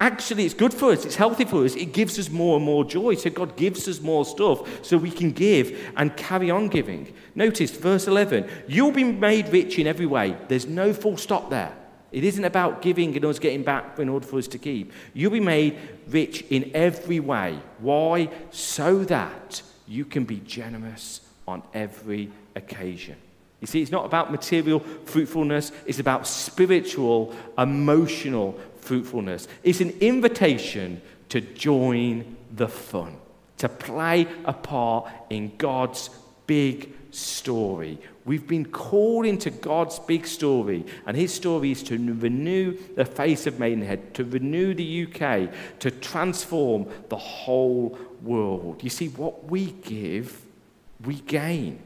actually 0.00 0.44
it's 0.44 0.54
good 0.54 0.74
for 0.74 0.92
us, 0.92 1.04
it's 1.04 1.16
healthy 1.16 1.44
for 1.44 1.64
us, 1.64 1.74
it 1.74 1.92
gives 1.92 2.18
us 2.18 2.30
more 2.30 2.56
and 2.56 2.64
more 2.64 2.84
joy. 2.84 3.14
So 3.14 3.30
God 3.30 3.56
gives 3.56 3.88
us 3.88 4.00
more 4.00 4.24
stuff 4.24 4.84
so 4.84 4.96
we 4.96 5.10
can 5.10 5.32
give 5.32 5.78
and 5.96 6.16
carry 6.16 6.50
on 6.50 6.68
giving. 6.68 7.12
Notice 7.34 7.70
verse 7.70 8.06
11 8.06 8.48
you'll 8.68 8.92
be 8.92 9.04
made 9.04 9.48
rich 9.48 9.78
in 9.78 9.86
every 9.86 10.06
way. 10.06 10.36
There's 10.48 10.66
no 10.66 10.92
full 10.92 11.16
stop 11.16 11.50
there. 11.50 11.74
It 12.12 12.24
isn't 12.24 12.44
about 12.44 12.82
giving 12.82 13.14
and 13.16 13.24
us 13.24 13.38
getting 13.38 13.62
back 13.62 13.98
in 13.98 14.08
order 14.08 14.26
for 14.26 14.38
us 14.38 14.48
to 14.48 14.58
keep. 14.58 14.92
You'll 15.12 15.32
be 15.32 15.40
made 15.40 15.78
rich 16.08 16.44
in 16.50 16.70
every 16.74 17.20
way. 17.20 17.58
Why? 17.78 18.30
So 18.50 19.04
that 19.04 19.62
you 19.86 20.04
can 20.04 20.24
be 20.24 20.40
generous 20.40 21.20
on 21.46 21.62
every 21.74 22.30
occasion. 22.54 23.16
You 23.60 23.66
see, 23.66 23.82
it's 23.82 23.90
not 23.90 24.04
about 24.04 24.30
material 24.30 24.80
fruitfulness, 24.80 25.72
it's 25.86 25.98
about 25.98 26.26
spiritual, 26.26 27.34
emotional 27.58 28.52
fruitfulness. 28.86 29.48
It's 29.62 29.80
an 29.80 29.90
invitation 30.00 31.02
to 31.28 31.40
join 31.40 32.36
the 32.54 32.68
fun, 32.68 33.16
to 33.58 33.68
play 33.68 34.26
a 34.44 34.52
part 34.52 35.10
in 35.28 35.56
God's 35.56 36.10
big 36.46 36.94
story. 37.10 37.98
We've 38.24 38.46
been 38.46 38.66
called 38.66 39.26
into 39.26 39.50
God's 39.50 39.98
big 39.98 40.26
story, 40.26 40.84
and 41.06 41.16
His 41.16 41.34
story 41.34 41.72
is 41.72 41.82
to 41.84 41.94
renew 41.96 42.76
the 42.94 43.04
face 43.04 43.46
of 43.46 43.58
Maidenhead, 43.58 44.14
to 44.14 44.24
renew 44.24 44.74
the 44.74 45.06
UK, 45.06 45.50
to 45.80 45.90
transform 45.90 46.86
the 47.08 47.16
whole 47.16 47.98
world. 48.22 48.82
You 48.82 48.90
see, 48.90 49.08
what 49.08 49.50
we 49.50 49.72
give, 49.72 50.40
we 51.04 51.14
gain. 51.14 51.80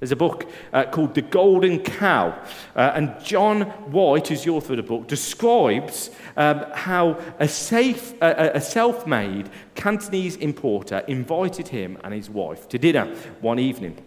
There's 0.00 0.12
a 0.12 0.16
book 0.16 0.50
uh, 0.72 0.84
called 0.84 1.14
The 1.14 1.22
Golden 1.22 1.78
Cow, 1.78 2.36
uh, 2.74 2.92
and 2.94 3.22
John 3.22 3.62
White, 3.92 4.28
who's 4.28 4.44
the 4.44 4.50
author 4.50 4.72
of 4.72 4.78
the 4.78 4.82
book, 4.82 5.06
describes 5.06 6.10
um, 6.38 6.64
how 6.72 7.20
a, 7.38 7.46
safe, 7.46 8.14
uh, 8.22 8.50
a 8.54 8.60
self 8.62 9.06
made 9.06 9.50
Cantonese 9.74 10.36
importer 10.36 11.04
invited 11.06 11.68
him 11.68 11.98
and 12.02 12.14
his 12.14 12.30
wife 12.30 12.66
to 12.70 12.78
dinner 12.78 13.14
one 13.42 13.58
evening. 13.58 14.02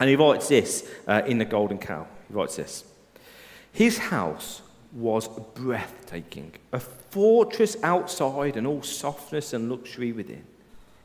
And 0.00 0.08
he 0.08 0.16
writes 0.16 0.48
this 0.48 0.90
uh, 1.06 1.22
in 1.26 1.36
The 1.36 1.44
Golden 1.44 1.78
Cow. 1.78 2.06
He 2.28 2.34
writes 2.34 2.56
this 2.56 2.84
His 3.70 3.98
house 3.98 4.62
was 4.92 5.28
breathtaking, 5.54 6.54
a 6.72 6.80
fortress 6.80 7.76
outside 7.82 8.56
and 8.56 8.66
all 8.66 8.82
softness 8.82 9.52
and 9.52 9.70
luxury 9.70 10.12
within. 10.12 10.44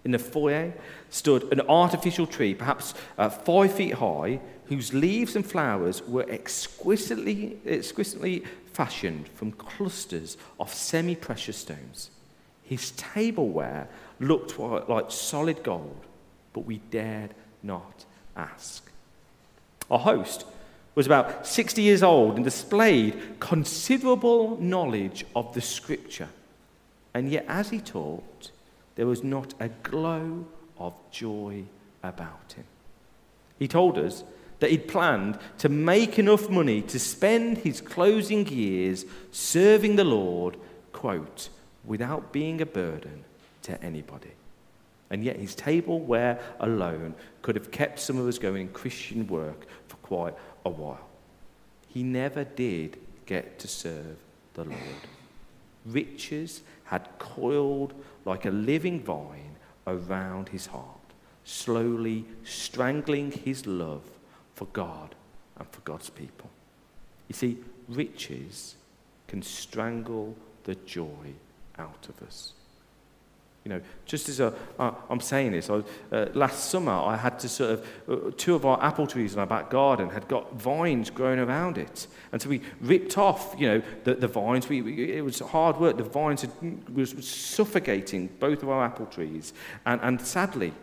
In 0.05 0.11
the 0.11 0.19
foyer 0.19 0.73
stood 1.09 1.51
an 1.51 1.61
artificial 1.61 2.27
tree, 2.27 2.53
perhaps 2.53 2.93
uh, 3.17 3.29
five 3.29 3.73
feet 3.73 3.95
high, 3.95 4.39
whose 4.65 4.93
leaves 4.93 5.35
and 5.35 5.45
flowers 5.45 6.01
were 6.03 6.25
exquisitely, 6.29 7.57
exquisitely 7.65 8.43
fashioned 8.73 9.27
from 9.29 9.51
clusters 9.53 10.37
of 10.59 10.73
semi 10.73 11.15
precious 11.15 11.57
stones. 11.57 12.09
His 12.63 12.91
tableware 12.91 13.87
looked 14.19 14.57
like 14.59 15.11
solid 15.11 15.63
gold, 15.63 16.05
but 16.53 16.65
we 16.65 16.77
dared 16.91 17.33
not 17.61 18.05
ask. 18.35 18.89
Our 19.91 19.99
host 19.99 20.45
was 20.95 21.05
about 21.05 21.45
60 21.47 21.81
years 21.81 22.03
old 22.03 22.35
and 22.35 22.43
displayed 22.43 23.39
considerable 23.39 24.57
knowledge 24.61 25.25
of 25.35 25.53
the 25.53 25.61
scripture. 25.61 26.29
And 27.13 27.29
yet, 27.31 27.45
as 27.47 27.69
he 27.69 27.79
talked, 27.79 28.51
there 28.95 29.07
was 29.07 29.23
not 29.23 29.53
a 29.59 29.69
glow 29.69 30.45
of 30.77 30.93
joy 31.11 31.63
about 32.03 32.53
him. 32.53 32.65
He 33.57 33.67
told 33.67 33.97
us 33.97 34.23
that 34.59 34.71
he'd 34.71 34.87
planned 34.87 35.39
to 35.57 35.69
make 35.69 36.19
enough 36.19 36.49
money 36.49 36.81
to 36.83 36.99
spend 36.99 37.59
his 37.59 37.81
closing 37.81 38.47
years 38.47 39.05
serving 39.31 39.95
the 39.95 40.03
Lord, 40.03 40.57
quote, 40.91 41.49
without 41.83 42.31
being 42.31 42.61
a 42.61 42.65
burden 42.65 43.23
to 43.63 43.81
anybody. 43.83 44.31
And 45.09 45.23
yet 45.23 45.37
his 45.37 45.53
tableware 45.53 46.39
alone 46.59 47.13
could 47.41 47.55
have 47.55 47.71
kept 47.71 47.99
some 47.99 48.17
of 48.17 48.27
us 48.27 48.39
going 48.39 48.61
in 48.61 48.73
Christian 48.73 49.27
work 49.27 49.65
for 49.87 49.97
quite 49.97 50.33
a 50.65 50.69
while. 50.69 51.07
He 51.89 52.03
never 52.03 52.43
did 52.43 52.97
get 53.25 53.59
to 53.59 53.67
serve 53.67 54.17
the 54.53 54.63
Lord. 54.63 54.79
Riches 55.85 56.61
had 56.85 57.09
coiled 57.19 57.93
like 58.25 58.45
a 58.45 58.49
living 58.49 59.01
vine 59.01 59.55
around 59.87 60.49
his 60.49 60.67
heart, 60.67 61.13
slowly 61.43 62.25
strangling 62.43 63.31
his 63.31 63.65
love 63.65 64.03
for 64.55 64.65
God 64.67 65.15
and 65.57 65.67
for 65.69 65.81
God's 65.81 66.09
people. 66.09 66.49
You 67.27 67.35
see, 67.35 67.57
riches 67.87 68.75
can 69.27 69.41
strangle 69.41 70.35
the 70.63 70.75
joy 70.75 71.33
out 71.77 72.07
of 72.07 72.25
us. 72.25 72.53
You 73.63 73.69
know, 73.69 73.81
just 74.05 74.27
as 74.27 74.41
a, 74.41 74.53
uh, 74.77 74.91
I'm 75.09 75.21
saying 75.21 75.53
this, 75.53 75.69
I, 75.69 75.83
uh, 76.11 76.29
last 76.33 76.69
summer 76.69 76.91
I 76.91 77.15
had 77.15 77.39
to 77.39 77.49
sort 77.49 77.71
of, 77.71 77.87
uh, 78.09 78.31
two 78.35 78.55
of 78.55 78.65
our 78.65 78.81
apple 78.83 79.07
trees 79.07 79.33
in 79.33 79.39
our 79.39 79.45
back 79.45 79.69
garden 79.69 80.09
had 80.09 80.27
got 80.27 80.53
vines 80.55 81.09
growing 81.09 81.39
around 81.39 81.77
it. 81.77 82.07
And 82.33 82.41
so 82.41 82.49
we 82.49 82.61
ripped 82.81 83.17
off, 83.17 83.55
you 83.57 83.67
know, 83.67 83.81
the, 84.03 84.15
the 84.15 84.27
vines. 84.27 84.67
We, 84.67 84.81
we, 84.81 85.13
it 85.13 85.23
was 85.23 85.39
hard 85.39 85.77
work. 85.77 85.95
The 85.95 86.03
vines 86.03 86.41
had, 86.41 86.51
was 86.93 87.11
suffocating 87.25 88.27
both 88.39 88.63
of 88.63 88.69
our 88.69 88.83
apple 88.83 89.05
trees. 89.05 89.53
And, 89.85 90.01
and 90.01 90.19
sadly, 90.19 90.73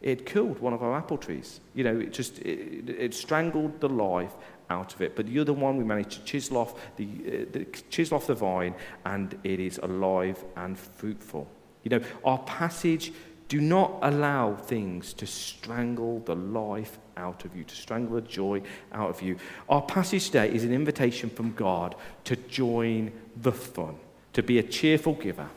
it 0.00 0.24
killed 0.24 0.60
one 0.60 0.72
of 0.72 0.84
our 0.84 0.96
apple 0.96 1.18
trees. 1.18 1.60
You 1.74 1.82
know, 1.82 1.98
it 1.98 2.12
just, 2.12 2.38
it, 2.38 2.88
it 2.88 3.12
strangled 3.12 3.80
the 3.80 3.88
life 3.88 4.34
out 4.70 4.94
of 4.94 5.02
it. 5.02 5.16
But 5.16 5.26
the 5.26 5.40
other 5.40 5.52
one, 5.52 5.76
we 5.76 5.84
managed 5.84 6.12
to 6.12 6.24
chisel 6.24 6.58
off 6.58 6.96
the, 6.96 7.06
uh, 7.06 7.44
the, 7.50 7.64
chisel 7.90 8.16
off 8.16 8.28
the 8.28 8.34
vine, 8.34 8.76
and 9.04 9.36
it 9.42 9.58
is 9.58 9.78
alive 9.82 10.44
and 10.56 10.78
fruitful. 10.78 11.48
You 11.82 11.90
know, 11.90 12.00
our 12.24 12.38
passage 12.38 13.12
do 13.48 13.60
not 13.60 13.98
allow 14.02 14.54
things 14.54 15.12
to 15.14 15.26
strangle 15.26 16.20
the 16.20 16.36
life 16.36 16.98
out 17.16 17.44
of 17.44 17.56
you, 17.56 17.64
to 17.64 17.74
strangle 17.74 18.14
the 18.14 18.20
joy 18.20 18.62
out 18.92 19.10
of 19.10 19.22
you. 19.22 19.36
Our 19.68 19.82
passage 19.82 20.26
today 20.26 20.54
is 20.54 20.62
an 20.62 20.72
invitation 20.72 21.30
from 21.30 21.52
God 21.54 21.96
to 22.24 22.36
join 22.36 23.12
the 23.36 23.52
fun, 23.52 23.96
to 24.34 24.42
be 24.42 24.58
a 24.58 24.62
cheerful 24.62 25.14
giver. 25.14 25.48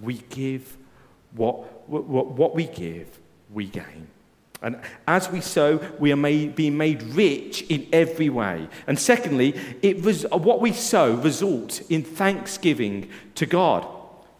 We 0.00 0.14
give 0.30 0.78
what, 1.34 1.88
what, 1.88 2.26
what 2.26 2.54
we 2.54 2.64
give, 2.66 3.20
we 3.52 3.66
gain. 3.66 4.08
And 4.62 4.80
as 5.08 5.28
we 5.28 5.40
sow, 5.40 5.78
we 5.98 6.12
are 6.12 6.16
made, 6.16 6.54
being 6.54 6.78
made 6.78 7.02
rich 7.02 7.62
in 7.62 7.88
every 7.92 8.30
way. 8.30 8.68
And 8.86 8.98
secondly, 8.98 9.60
it 9.82 10.02
was, 10.02 10.24
what 10.30 10.60
we 10.60 10.72
sow 10.72 11.16
results 11.16 11.80
in 11.80 12.02
thanksgiving 12.04 13.10
to 13.34 13.44
God. 13.44 13.86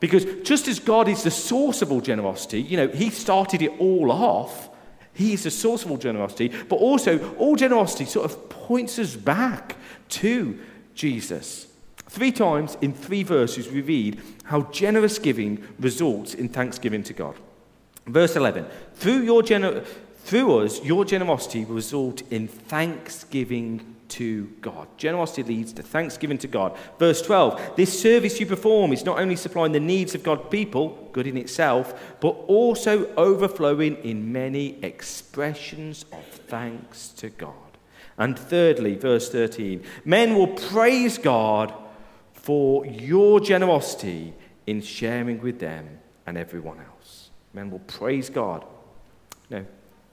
Because 0.02 0.24
just 0.42 0.66
as 0.66 0.80
God 0.80 1.06
is 1.06 1.22
the 1.22 1.30
source 1.30 1.80
of 1.80 1.92
all 1.92 2.00
generosity, 2.00 2.60
you 2.60 2.76
know, 2.76 2.88
He 2.88 3.08
started 3.08 3.62
it 3.62 3.70
all 3.78 4.10
off. 4.10 4.68
He 5.14 5.32
is 5.32 5.44
the 5.44 5.50
source 5.52 5.84
of 5.84 5.92
all 5.92 5.96
generosity, 5.96 6.48
but 6.48 6.74
also 6.74 7.32
all 7.36 7.54
generosity 7.54 8.06
sort 8.06 8.24
of 8.24 8.50
points 8.50 8.98
us 8.98 9.14
back 9.14 9.76
to 10.08 10.58
Jesus. 10.96 11.68
Three 12.08 12.32
times 12.32 12.76
in 12.80 12.92
three 12.92 13.22
verses, 13.22 13.70
we 13.70 13.80
read 13.80 14.20
how 14.42 14.62
generous 14.72 15.20
giving 15.20 15.64
results 15.78 16.34
in 16.34 16.48
thanksgiving 16.48 17.04
to 17.04 17.12
God. 17.12 17.36
Verse 18.04 18.34
11 18.34 18.66
Through, 18.96 19.22
your 19.22 19.42
gener- 19.42 19.86
through 20.24 20.64
us, 20.64 20.82
your 20.82 21.04
generosity 21.04 21.64
will 21.64 21.76
result 21.76 22.22
in 22.28 22.48
thanksgiving 22.48 23.91
to 24.12 24.44
God. 24.60 24.88
Generosity 24.98 25.42
leads 25.42 25.72
to 25.72 25.82
thanksgiving 25.82 26.38
to 26.38 26.48
God. 26.48 26.76
Verse 26.98 27.22
12 27.22 27.76
This 27.76 27.98
service 28.00 28.38
you 28.38 28.46
perform 28.46 28.92
is 28.92 29.04
not 29.04 29.18
only 29.18 29.36
supplying 29.36 29.72
the 29.72 29.80
needs 29.80 30.14
of 30.14 30.22
God's 30.22 30.48
people, 30.50 31.08
good 31.12 31.26
in 31.26 31.36
itself, 31.36 32.18
but 32.20 32.30
also 32.46 33.12
overflowing 33.14 33.96
in 34.04 34.30
many 34.32 34.82
expressions 34.84 36.04
of 36.12 36.24
thanks 36.24 37.08
to 37.08 37.30
God. 37.30 37.54
And 38.18 38.38
thirdly, 38.38 38.96
verse 38.96 39.30
13 39.30 39.82
Men 40.04 40.34
will 40.34 40.48
praise 40.48 41.16
God 41.16 41.72
for 42.34 42.84
your 42.84 43.40
generosity 43.40 44.34
in 44.66 44.82
sharing 44.82 45.40
with 45.40 45.58
them 45.58 46.00
and 46.26 46.36
everyone 46.36 46.78
else. 46.78 47.30
Men 47.54 47.70
will 47.70 47.80
praise 47.80 48.28
God. 48.28 48.64
No, 49.48 49.64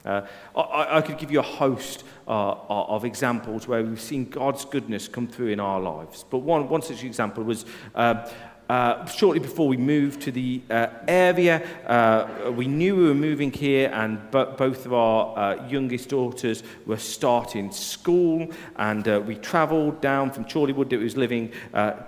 uh, 0.04 0.22
I, 0.56 0.98
I, 0.98 1.00
could 1.02 1.18
give 1.18 1.30
you 1.30 1.40
a 1.40 1.42
host 1.42 2.04
uh, 2.26 2.52
of 2.68 3.04
examples 3.04 3.68
where 3.68 3.82
we've 3.82 4.00
seen 4.00 4.24
God's 4.26 4.64
goodness 4.64 5.08
come 5.08 5.28
through 5.28 5.48
in 5.48 5.60
our 5.60 5.80
lives. 5.80 6.24
But 6.28 6.38
one, 6.38 6.68
one 6.68 6.80
such 6.80 7.04
example 7.04 7.44
was 7.44 7.66
uh, 7.94 8.30
uh, 8.70 9.04
shortly 9.06 9.40
before 9.40 9.66
we 9.66 9.76
moved 9.76 10.22
to 10.22 10.30
the 10.30 10.62
uh, 10.70 10.86
area, 11.08 11.60
uh, 11.88 12.52
we 12.52 12.68
knew 12.68 12.94
we 12.94 13.08
were 13.08 13.14
moving 13.14 13.50
here, 13.50 13.90
and 13.92 14.30
bo- 14.30 14.54
both 14.56 14.86
of 14.86 14.92
our 14.92 15.36
uh, 15.36 15.68
youngest 15.68 16.08
daughters 16.08 16.62
were 16.86 16.96
starting 16.96 17.72
school. 17.72 18.48
And 18.76 19.08
uh, 19.08 19.20
we 19.26 19.34
travelled 19.34 20.00
down 20.00 20.30
from 20.30 20.44
Chorleywood, 20.44 20.88
that 20.90 21.00
was 21.00 21.16
living, 21.16 21.50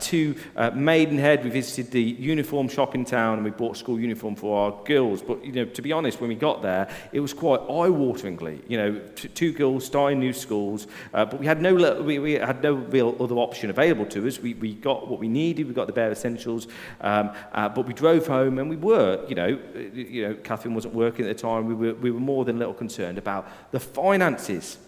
to 0.01 0.37
Maidenhead. 0.73 1.43
We 1.43 1.51
visited 1.51 1.91
the 1.91 2.01
uniform 2.01 2.69
shop 2.69 2.95
in 2.95 3.05
town, 3.05 3.39
and 3.39 3.45
we 3.45 3.51
bought 3.51 3.77
school 3.77 3.99
uniform 3.99 4.37
for 4.37 4.57
our 4.61 4.85
girls. 4.85 5.21
But 5.21 5.45
you 5.45 5.51
know, 5.51 5.65
to 5.65 5.83
be 5.83 5.91
honest, 5.91 6.21
when 6.21 6.29
we 6.29 6.37
got 6.37 6.63
there, 6.63 6.89
it 7.13 7.19
was 7.19 7.35
quite 7.35 7.59
eye-wateringly. 7.63 8.63
You 8.69 8.79
know, 8.79 9.01
t- 9.17 9.27
two 9.27 9.53
girls 9.53 9.85
starting 9.85 10.21
new 10.21 10.33
schools, 10.33 10.87
but 11.11 11.41
we 11.41 11.47
had 11.47 11.61
no 11.61 12.03
we, 12.03 12.21
we 12.21 12.35
had 12.35 12.63
no 12.63 12.75
real 12.75 13.17
other 13.19 13.35
option 13.35 13.69
available 13.69 14.07
to 14.07 14.29
us. 14.29 14.39
We, 14.39 14.55
we 14.55 14.75
got 14.75 15.09
what 15.09 15.19
we 15.19 15.27
needed. 15.27 15.67
We 15.67 15.75
got 15.75 15.89
the 15.89 15.93
bare 15.93 16.13
essentials 16.13 16.52
um, 17.01 17.31
uh, 17.53 17.69
but 17.69 17.87
we 17.87 17.95
drove 17.95 18.27
home 18.27 18.59
and 18.59 18.69
we 18.69 18.77
were, 18.77 19.25
you 19.29 19.35
know, 19.35 19.59
you 19.93 20.29
know, 20.29 20.35
Catherine 20.35 20.75
wasn't 20.75 20.95
working 20.95 21.27
at 21.27 21.37
the 21.37 21.43
time. 21.43 21.67
We 21.67 21.75
were, 21.75 21.95
we 21.95 22.11
were 22.11 22.21
more 22.21 22.45
than 22.45 22.57
a 22.57 22.59
little 22.59 22.75
concerned 22.75 23.19
about 23.19 23.49
the 23.73 23.81
finances. 23.81 24.79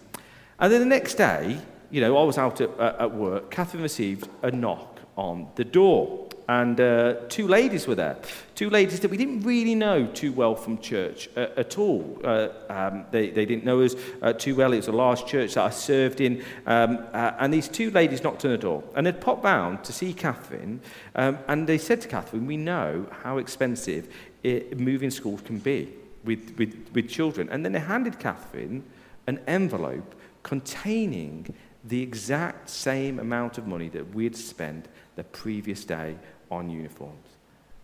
And 0.59 0.73
then 0.73 0.81
the 0.81 0.87
next 0.87 1.15
day, 1.15 1.61
you 1.91 2.01
know, 2.01 2.17
I 2.17 2.23
was 2.23 2.39
out 2.39 2.61
at, 2.61 2.79
at 2.79 3.13
work. 3.13 3.51
Catherine 3.51 3.83
received 3.83 4.29
a 4.43 4.51
knock 4.51 5.01
on 5.17 5.49
the 5.55 5.65
door 5.65 6.24
and 6.49 6.79
uh, 6.79 7.15
two 7.29 7.49
ladies 7.49 7.87
were 7.87 7.95
there. 7.95 8.19
Two 8.55 8.69
ladies 8.69 9.01
that 9.01 9.11
we 9.11 9.17
didn't 9.17 9.41
really 9.41 9.75
know 9.75 10.07
too 10.07 10.33
well 10.33 10.55
from 10.55 10.79
church 10.79 11.31
uh, 11.37 11.47
at 11.57 11.79
all. 11.79 12.21
Uh, 12.23 12.49
um, 12.69 13.07
they, 13.11 13.31
they 13.31 13.47
didn't 13.47 13.65
know 13.65 13.81
us 13.81 13.95
uh, 14.21 14.33
too 14.35 14.55
well. 14.55 14.73
It 14.75 14.77
was 14.77 14.89
a 14.89 14.93
large 14.93 15.25
church 15.25 15.55
that 15.55 15.65
I 15.65 15.71
served 15.71 16.21
in. 16.21 16.45
Um, 16.67 17.07
uh, 17.13 17.33
and 17.39 17.53
these 17.53 17.69
two 17.69 17.91
ladies 17.91 18.23
knocked 18.23 18.45
on 18.45 18.51
the 18.51 18.59
door. 18.59 18.85
And 18.95 19.07
they'd 19.07 19.21
popped 19.21 19.43
round 19.43 19.85
to 19.85 19.93
see 19.93 20.13
Catherine. 20.13 20.81
Um, 21.15 21.39
and 21.49 21.67
they 21.67 21.79
said 21.79 22.03
to 22.03 22.09
Catherine, 22.09 22.47
We 22.47 22.59
know 22.59 23.07
how 23.23 23.39
expensive 23.39 24.13
it, 24.43 24.79
moving 24.79 25.11
schools 25.11 25.41
can 25.41 25.59
be 25.59 25.95
with, 26.25 26.55
with, 26.59 26.91
with 26.93 27.09
children. 27.09 27.49
And 27.51 27.65
then 27.65 27.73
they 27.73 27.81
handed 27.81 28.19
Catherine 28.19 28.85
an 29.27 29.41
envelope 29.47 30.15
containing 30.43 31.55
the 31.85 32.03
exact 32.03 32.71
same 32.71 33.19
amount 33.19 33.59
of 33.59 33.67
money 33.67 33.89
that 33.91 34.15
we'd 34.15 34.37
spent 34.37 34.89
the 35.17 35.25
previous 35.25 35.85
day 35.85 36.17
on 36.51 36.71
uniforms. 36.71 37.29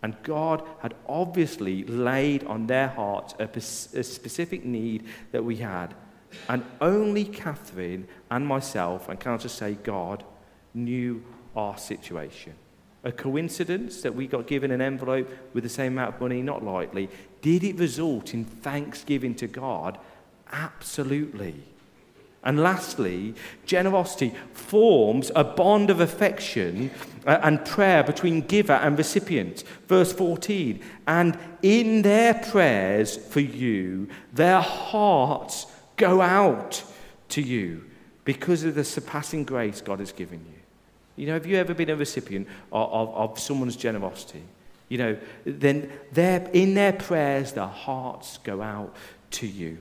And 0.03 0.15
God 0.23 0.63
had 0.79 0.95
obviously 1.07 1.83
laid 1.83 2.43
on 2.45 2.67
their 2.67 2.87
hearts 2.87 3.35
a, 3.39 3.43
a 3.45 4.03
specific 4.03 4.65
need 4.65 5.05
that 5.31 5.43
we 5.43 5.57
had. 5.57 5.93
And 6.49 6.63
only 6.79 7.25
Catherine 7.25 8.07
and 8.29 8.47
myself, 8.47 9.09
and 9.09 9.19
can 9.19 9.33
I 9.33 9.37
just 9.37 9.57
say 9.57 9.73
God, 9.73 10.23
knew 10.73 11.23
our 11.55 11.77
situation. 11.77 12.53
A 13.03 13.11
coincidence 13.11 14.01
that 14.01 14.15
we 14.15 14.27
got 14.27 14.47
given 14.47 14.71
an 14.71 14.81
envelope 14.81 15.29
with 15.53 15.63
the 15.63 15.69
same 15.69 15.93
amount 15.93 16.15
of 16.15 16.21
money? 16.21 16.41
Not 16.41 16.63
likely. 16.63 17.09
Did 17.41 17.63
it 17.63 17.77
result 17.77 18.33
in 18.33 18.45
thanksgiving 18.45 19.35
to 19.35 19.47
God? 19.47 19.97
Absolutely. 20.51 21.63
And 22.43 22.59
lastly, 22.59 23.35
generosity 23.65 24.33
forms 24.53 25.31
a 25.35 25.43
bond 25.43 25.89
of 25.91 25.99
affection 25.99 26.89
uh, 27.25 27.39
and 27.43 27.63
prayer 27.63 28.03
between 28.03 28.41
giver 28.41 28.73
and 28.73 28.97
recipient. 28.97 29.63
Verse 29.87 30.11
14, 30.11 30.81
and 31.07 31.37
in 31.61 32.01
their 32.01 32.33
prayers 32.33 33.15
for 33.15 33.41
you, 33.41 34.07
their 34.33 34.61
hearts 34.61 35.67
go 35.97 36.21
out 36.21 36.83
to 37.29 37.41
you 37.41 37.85
because 38.25 38.63
of 38.63 38.73
the 38.73 38.83
surpassing 38.83 39.43
grace 39.43 39.81
God 39.81 39.99
has 39.99 40.11
given 40.11 40.39
you. 40.39 40.59
You 41.15 41.27
know, 41.27 41.33
have 41.33 41.45
you 41.45 41.57
ever 41.57 41.75
been 41.75 41.89
a 41.91 41.95
recipient 41.95 42.47
of, 42.71 42.91
of, 42.91 43.31
of 43.31 43.39
someone's 43.39 43.75
generosity? 43.75 44.41
You 44.89 44.97
know, 44.97 45.17
then 45.45 45.91
in 46.53 46.73
their 46.73 46.93
prayers, 46.93 47.53
their 47.53 47.67
hearts 47.67 48.39
go 48.39 48.61
out 48.61 48.95
to 49.31 49.47
you. 49.47 49.77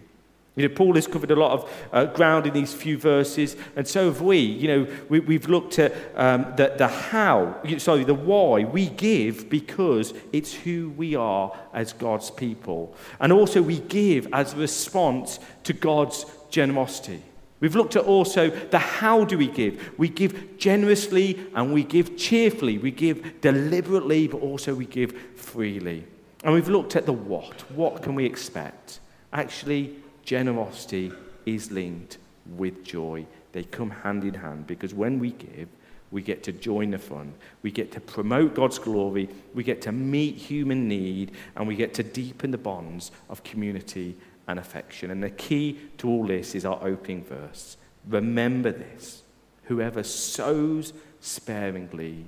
You 0.57 0.69
know, 0.69 0.75
Paul 0.75 0.95
has 0.97 1.07
covered 1.07 1.31
a 1.31 1.37
lot 1.37 1.53
of 1.53 1.89
uh, 1.93 2.05
ground 2.07 2.47
in 2.47 2.53
these 2.53 2.75
few 2.75 2.99
verses, 2.99 3.57
and 3.77 3.87
so 3.87 4.07
have 4.07 4.21
we. 4.21 4.39
You 4.39 4.69
know, 4.69 4.87
we, 5.09 5.35
have 5.35 5.49
looked 5.49 5.79
at 5.79 5.93
um, 6.17 6.53
the, 6.57 6.75
the 6.77 6.89
how, 6.89 7.63
sorry, 7.79 8.03
the 8.05 8.15
why. 8.15 8.65
We 8.65 8.89
give 8.89 9.49
because 9.49 10.13
it's 10.33 10.53
who 10.53 10.91
we 10.97 11.15
are 11.15 11.57
as 11.73 11.93
God's 11.93 12.31
people. 12.31 12.97
And 13.21 13.33
also, 13.33 13.63
we 13.63 13.79
give 13.79 14.27
as 14.33 14.55
a 14.55 14.57
response 14.57 15.39
to 15.65 15.73
God's 15.73 16.27
generosity. 16.51 17.23
We've 17.61 17.77
looked 17.77 17.95
at 17.95 18.05
also 18.05 18.51
the 18.51 18.79
how 18.79 19.25
do 19.25 19.39
we 19.39 19.47
give. 19.47 19.99
We 19.99 20.09
give 20.09 20.59
generously 20.59 21.39
and 21.55 21.73
we 21.73 21.85
give 21.85 22.17
cheerfully. 22.17 22.79
We 22.79 22.91
give 22.91 23.41
deliberately, 23.43 24.27
but 24.27 24.39
also 24.39 24.75
we 24.75 24.87
give 24.87 25.13
freely. 25.37 26.07
And 26.43 26.55
we've 26.55 26.69
looked 26.69 26.97
at 26.97 27.05
the 27.05 27.13
what. 27.13 27.71
What 27.71 28.03
can 28.03 28.15
we 28.15 28.25
expect? 28.25 29.01
Actually, 29.33 29.95
generosity 30.25 31.13
is 31.47 31.71
linked 31.71 32.19
with 32.57 32.85
joy. 32.85 33.27
They 33.53 33.65
come 33.65 33.91
hand 33.91 34.25
in 34.25 34.35
hand 34.35 34.67
because 34.67 34.95
when 34.95 35.19
we 35.19 35.33
give, 35.33 35.69
we 36.11 36.23
get 36.23 36.43
to 36.45 36.53
join 36.53 36.91
the 36.91 36.99
fun. 36.99 37.35
We 37.63 37.71
get 37.71 37.93
to 37.93 38.01
promote 38.01 38.55
God's 38.55 38.79
glory. 38.79 39.29
We 39.55 39.63
get 39.63 39.81
to 39.83 39.93
meet 39.93 40.37
human 40.37 40.89
need. 40.89 41.33
And 41.57 41.69
we 41.69 41.77
get 41.77 41.95
to 41.95 42.03
deepen 42.03 42.51
the 42.51 42.59
bonds 42.59 43.13
of 43.29 43.45
community 43.45 44.17
and 44.49 44.59
affection. 44.59 45.11
And 45.11 45.23
the 45.23 45.31
key 45.31 45.79
to 45.99 46.09
all 46.09 46.27
this 46.27 46.55
is 46.55 46.65
our 46.65 46.83
opening 46.83 47.25
verse. 47.25 47.77
Remember 48.09 48.73
this 48.73 49.23
whoever 49.65 50.03
sows 50.03 50.93
sparingly 51.21 52.25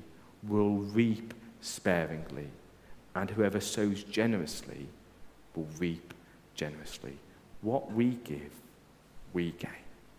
will 0.47 0.77
reap 0.77 1.35
sparingly, 1.61 2.49
and 3.15 3.31
whoever 3.31 3.61
sows 3.61 4.05
generously 4.05 4.87
will 5.55 5.67
reap 5.79 6.15
generously. 6.55 7.17
What 7.63 7.93
we 7.93 8.11
give, 8.25 8.51
we 9.33 9.53
gain. 9.53 9.82